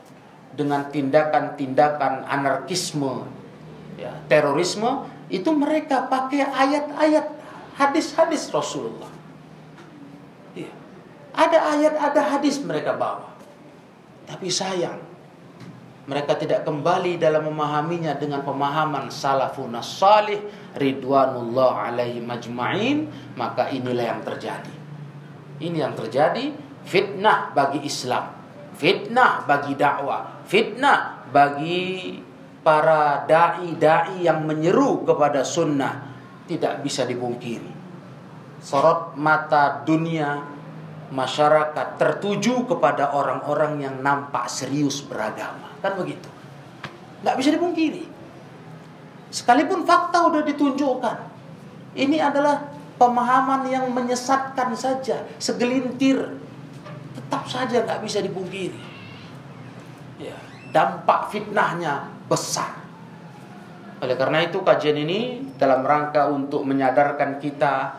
dengan 0.53 0.87
tindakan-tindakan 0.89 2.29
anarkisme, 2.29 3.25
ya, 3.97 4.13
terorisme, 4.29 5.09
itu 5.33 5.49
mereka 5.49 6.05
pakai 6.07 6.45
ayat-ayat 6.45 7.25
hadis-hadis 7.77 8.53
Rasulullah. 8.53 9.09
Ya. 10.53 10.69
Ada 11.33 11.59
ayat, 11.77 11.93
ada 11.97 12.21
hadis 12.37 12.61
mereka 12.61 12.93
bawa. 12.93 13.33
Tapi 14.29 14.47
sayang, 14.47 15.01
mereka 16.03 16.35
tidak 16.35 16.67
kembali 16.67 17.15
dalam 17.15 17.47
memahaminya 17.47 18.19
dengan 18.19 18.43
pemahaman 18.43 19.07
salafun 19.07 19.71
salih 19.79 20.43
ridwanullah 20.75 21.91
alaihi 21.91 22.19
majma'in 22.19 23.07
maka 23.39 23.71
inilah 23.71 24.11
yang 24.11 24.21
terjadi 24.27 24.73
ini 25.63 25.79
yang 25.79 25.95
terjadi 25.95 26.51
fitnah 26.83 27.55
bagi 27.55 27.87
Islam 27.87 28.42
fitnah 28.76 29.45
bagi 29.45 29.74
dakwah 29.78 30.43
fitnah 30.45 31.30
bagi 31.30 32.17
para 32.63 33.28
dai-dai 33.28 34.24
yang 34.24 34.45
menyeru 34.45 35.03
kepada 35.03 35.45
sunnah 35.45 36.13
tidak 36.49 36.84
bisa 36.86 37.03
dipungkiri 37.07 37.71
sorot 38.63 39.13
mata 39.19 39.84
dunia 39.84 40.53
masyarakat 41.13 42.01
tertuju 42.01 42.65
kepada 42.65 43.13
orang-orang 43.13 43.86
yang 43.86 43.95
nampak 44.01 44.49
serius 44.49 45.05
beragama. 45.05 45.69
Kan 45.80 45.93
begitu. 45.93 46.26
Nggak 47.21 47.36
bisa 47.38 47.49
dipungkiri. 47.53 48.03
Sekalipun 49.30 49.86
fakta 49.86 50.26
udah 50.26 50.41
ditunjukkan. 50.41 51.17
Ini 51.93 52.17
adalah 52.17 52.65
pemahaman 52.97 53.69
yang 53.69 53.86
menyesatkan 53.93 54.74
saja. 54.74 55.21
Segelintir. 55.38 56.41
Tetap 57.14 57.43
saja 57.45 57.86
nggak 57.86 58.01
bisa 58.01 58.20
dipungkiri. 58.22 58.82
Ya, 60.22 60.38
dampak 60.74 61.30
fitnahnya 61.30 62.09
besar. 62.26 62.84
Oleh 64.03 64.20
karena 64.20 64.43
itu 64.43 64.59
kajian 64.61 64.99
ini 64.99 65.53
dalam 65.55 65.86
rangka 65.88 66.28
untuk 66.28 66.68
menyadarkan 66.68 67.39
kita 67.39 67.95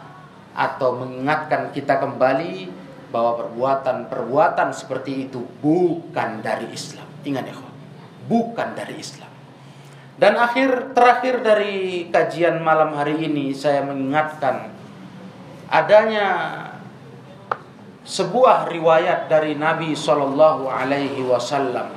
atau 0.54 1.00
mengingatkan 1.00 1.72
kita 1.72 1.96
kembali 1.98 2.84
bahwa 3.14 3.46
perbuatan-perbuatan 3.46 4.74
seperti 4.74 5.30
itu 5.30 5.46
bukan 5.62 6.42
dari 6.42 6.68
Islam. 6.74 7.06
Ingat 7.22 7.44
ya, 7.46 7.56
bukan 8.26 8.74
dari 8.74 8.98
Islam. 8.98 9.30
Dan 10.14 10.38
akhir 10.38 10.94
terakhir 10.94 11.42
dari 11.42 12.06
kajian 12.10 12.62
malam 12.62 12.94
hari 12.94 13.18
ini 13.26 13.50
saya 13.50 13.82
mengingatkan 13.82 14.70
adanya 15.66 16.26
sebuah 18.04 18.68
riwayat 18.68 19.32
dari 19.32 19.56
Nabi 19.56 19.96
Shallallahu 19.96 20.68
Alaihi 20.68 21.24
Wasallam 21.24 21.88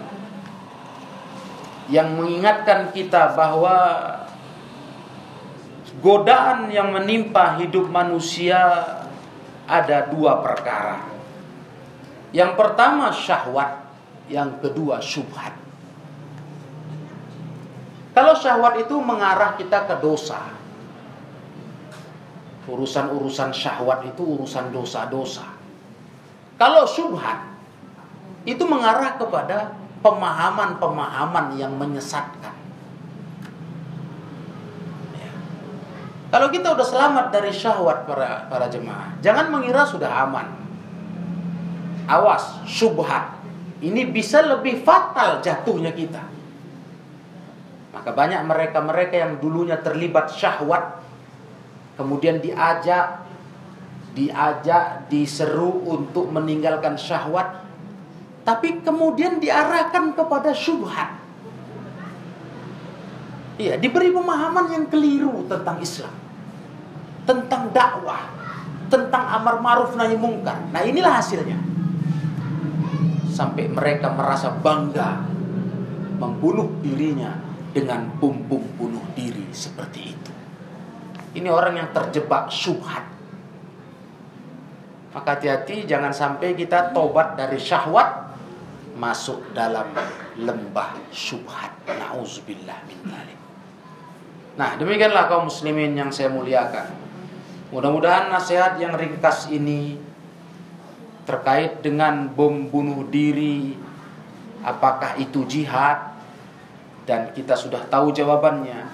yang 1.91 2.15
mengingatkan 2.15 2.95
kita 2.95 3.35
bahwa 3.35 3.75
godaan 5.99 6.71
yang 6.71 6.95
menimpa 6.95 7.59
hidup 7.59 7.91
manusia 7.91 8.59
ada 9.67 10.07
dua 10.07 10.39
perkara. 10.39 11.03
Yang 12.31 12.51
pertama 12.55 13.11
syahwat, 13.11 13.87
yang 14.31 14.63
kedua 14.63 15.03
syubhat. 15.03 15.55
Kalau 18.15 18.33
syahwat 18.35 18.79
itu 18.83 18.95
mengarah 18.99 19.59
kita 19.59 19.87
ke 19.87 19.95
dosa. 19.99 20.55
Urusan-urusan 22.67 23.55
syahwat 23.55 24.03
itu 24.11 24.23
urusan 24.23 24.75
dosa-dosa. 24.75 25.56
Kalau 26.57 26.89
syubhat 26.89 27.45
itu 28.49 28.65
mengarah 28.65 29.13
kepada 29.21 29.77
pemahaman-pemahaman 30.01 31.53
yang 31.57 31.77
menyesatkan. 31.77 32.55
Ya. 35.13 35.31
Kalau 36.33 36.47
kita 36.49 36.73
udah 36.73 36.87
selamat 36.87 37.25
dari 37.29 37.53
syahwat 37.53 38.09
para 38.09 38.49
para 38.49 38.65
jemaah, 38.73 39.13
jangan 39.21 39.53
mengira 39.53 39.85
sudah 39.85 40.09
aman. 40.25 40.49
Awas, 42.09 42.65
syubhat. 42.65 43.37
Ini 43.77 44.09
bisa 44.09 44.41
lebih 44.41 44.81
fatal 44.81 45.43
jatuhnya 45.43 45.93
kita. 45.93 46.23
Maka 47.93 48.09
banyak 48.15 48.41
mereka-mereka 48.47 49.15
yang 49.19 49.33
dulunya 49.37 49.77
terlibat 49.77 50.33
syahwat 50.33 51.03
kemudian 51.99 52.39
diajak 52.39 53.26
diajak 54.17 55.05
diseru 55.13 55.85
untuk 55.85 56.33
meninggalkan 56.33 56.97
syahwat 56.97 57.67
tapi 58.47 58.79
kemudian 58.79 59.43
diarahkan 59.43 60.15
kepada 60.15 60.55
syubhat. 60.55 61.19
Iya, 63.59 63.75
diberi 63.75 64.15
pemahaman 64.15 64.71
yang 64.71 64.85
keliru 64.87 65.43
tentang 65.51 65.83
Islam. 65.83 66.15
Tentang 67.27 67.67
dakwah, 67.75 68.31
tentang 68.87 69.27
amar 69.35 69.59
ma'ruf 69.59 69.99
nahi 69.99 70.15
mungkar. 70.15 70.63
Nah, 70.71 70.79
inilah 70.79 71.19
hasilnya. 71.19 71.59
Sampai 73.27 73.67
mereka 73.67 74.15
merasa 74.15 74.47
bangga 74.47 75.27
membunuh 76.15 76.71
dirinya 76.79 77.35
dengan 77.75 78.07
bom 78.15 78.47
bunuh 78.47 79.03
diri 79.11 79.43
seperti 79.51 79.99
itu. 80.15 80.31
Ini 81.35 81.51
orang 81.51 81.83
yang 81.83 81.89
terjebak 81.91 82.47
syubhat. 82.47 83.16
Maka 85.17 85.41
hati-hati 85.41 85.89
jangan 85.89 86.13
sampai 86.13 86.53
kita 86.53 86.93
tobat 86.93 87.33
dari 87.33 87.57
syahwat 87.57 88.37
masuk 88.93 89.41
dalam 89.57 89.89
lembah 90.37 90.93
syubhat. 91.09 91.73
Nauzubillah 91.89 92.85
min. 92.85 93.01
Nah, 94.61 94.77
demikianlah 94.77 95.25
kaum 95.25 95.49
muslimin 95.49 95.97
yang 95.97 96.13
saya 96.13 96.29
muliakan. 96.29 96.93
Mudah-mudahan 97.73 98.29
nasihat 98.29 98.77
yang 98.77 98.93
ringkas 98.93 99.49
ini 99.49 99.97
terkait 101.25 101.81
dengan 101.81 102.29
bom 102.29 102.69
bunuh 102.69 103.09
diri 103.09 103.73
apakah 104.61 105.17
itu 105.17 105.43
jihad 105.49 106.13
dan 107.09 107.33
kita 107.33 107.57
sudah 107.57 107.83
tahu 107.91 108.15
jawabannya 108.15 108.87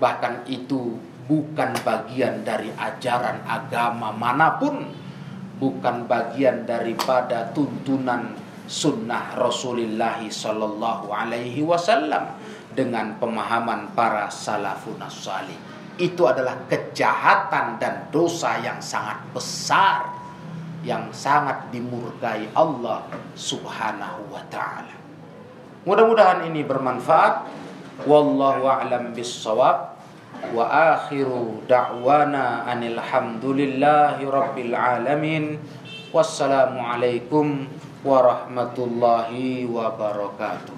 bahkan 0.00 0.40
itu 0.48 0.96
bukan 1.28 1.76
bagian 1.84 2.40
dari 2.46 2.72
ajaran 2.72 3.44
agama 3.44 4.08
mana 4.08 4.56
pun 4.56 4.88
bukan 5.56 6.04
bagian 6.04 6.68
daripada 6.68 7.50
tuntunan 7.56 8.36
sunnah 8.66 9.36
Rasulullah 9.38 10.20
Sallallahu 10.20 11.08
Alaihi 11.08 11.62
Wasallam 11.62 12.36
dengan 12.76 13.16
pemahaman 13.16 13.96
para 13.96 14.28
salafun 14.28 15.00
salih. 15.08 15.56
Itu 15.96 16.28
adalah 16.28 16.68
kejahatan 16.68 17.80
dan 17.80 18.12
dosa 18.12 18.60
yang 18.60 18.76
sangat 18.84 19.16
besar 19.32 20.16
yang 20.86 21.10
sangat 21.10 21.66
dimurkai 21.74 22.52
Allah 22.54 23.02
Subhanahu 23.34 24.30
wa 24.30 24.44
taala. 24.46 24.94
Mudah-mudahan 25.82 26.46
ini 26.46 26.62
bermanfaat. 26.62 27.48
Wallahu 28.06 28.70
a'lam 28.70 29.10
bissawab. 29.10 29.95
Wa 30.52 30.94
akhiru 30.94 31.64
da'wana 31.66 32.68
anil 32.70 33.00
rabbil 34.24 34.74
alamin. 34.76 35.58
Wassalamualaikum 36.14 37.66
warahmatullahi 38.06 39.66
wabarakatuh. 39.66 40.76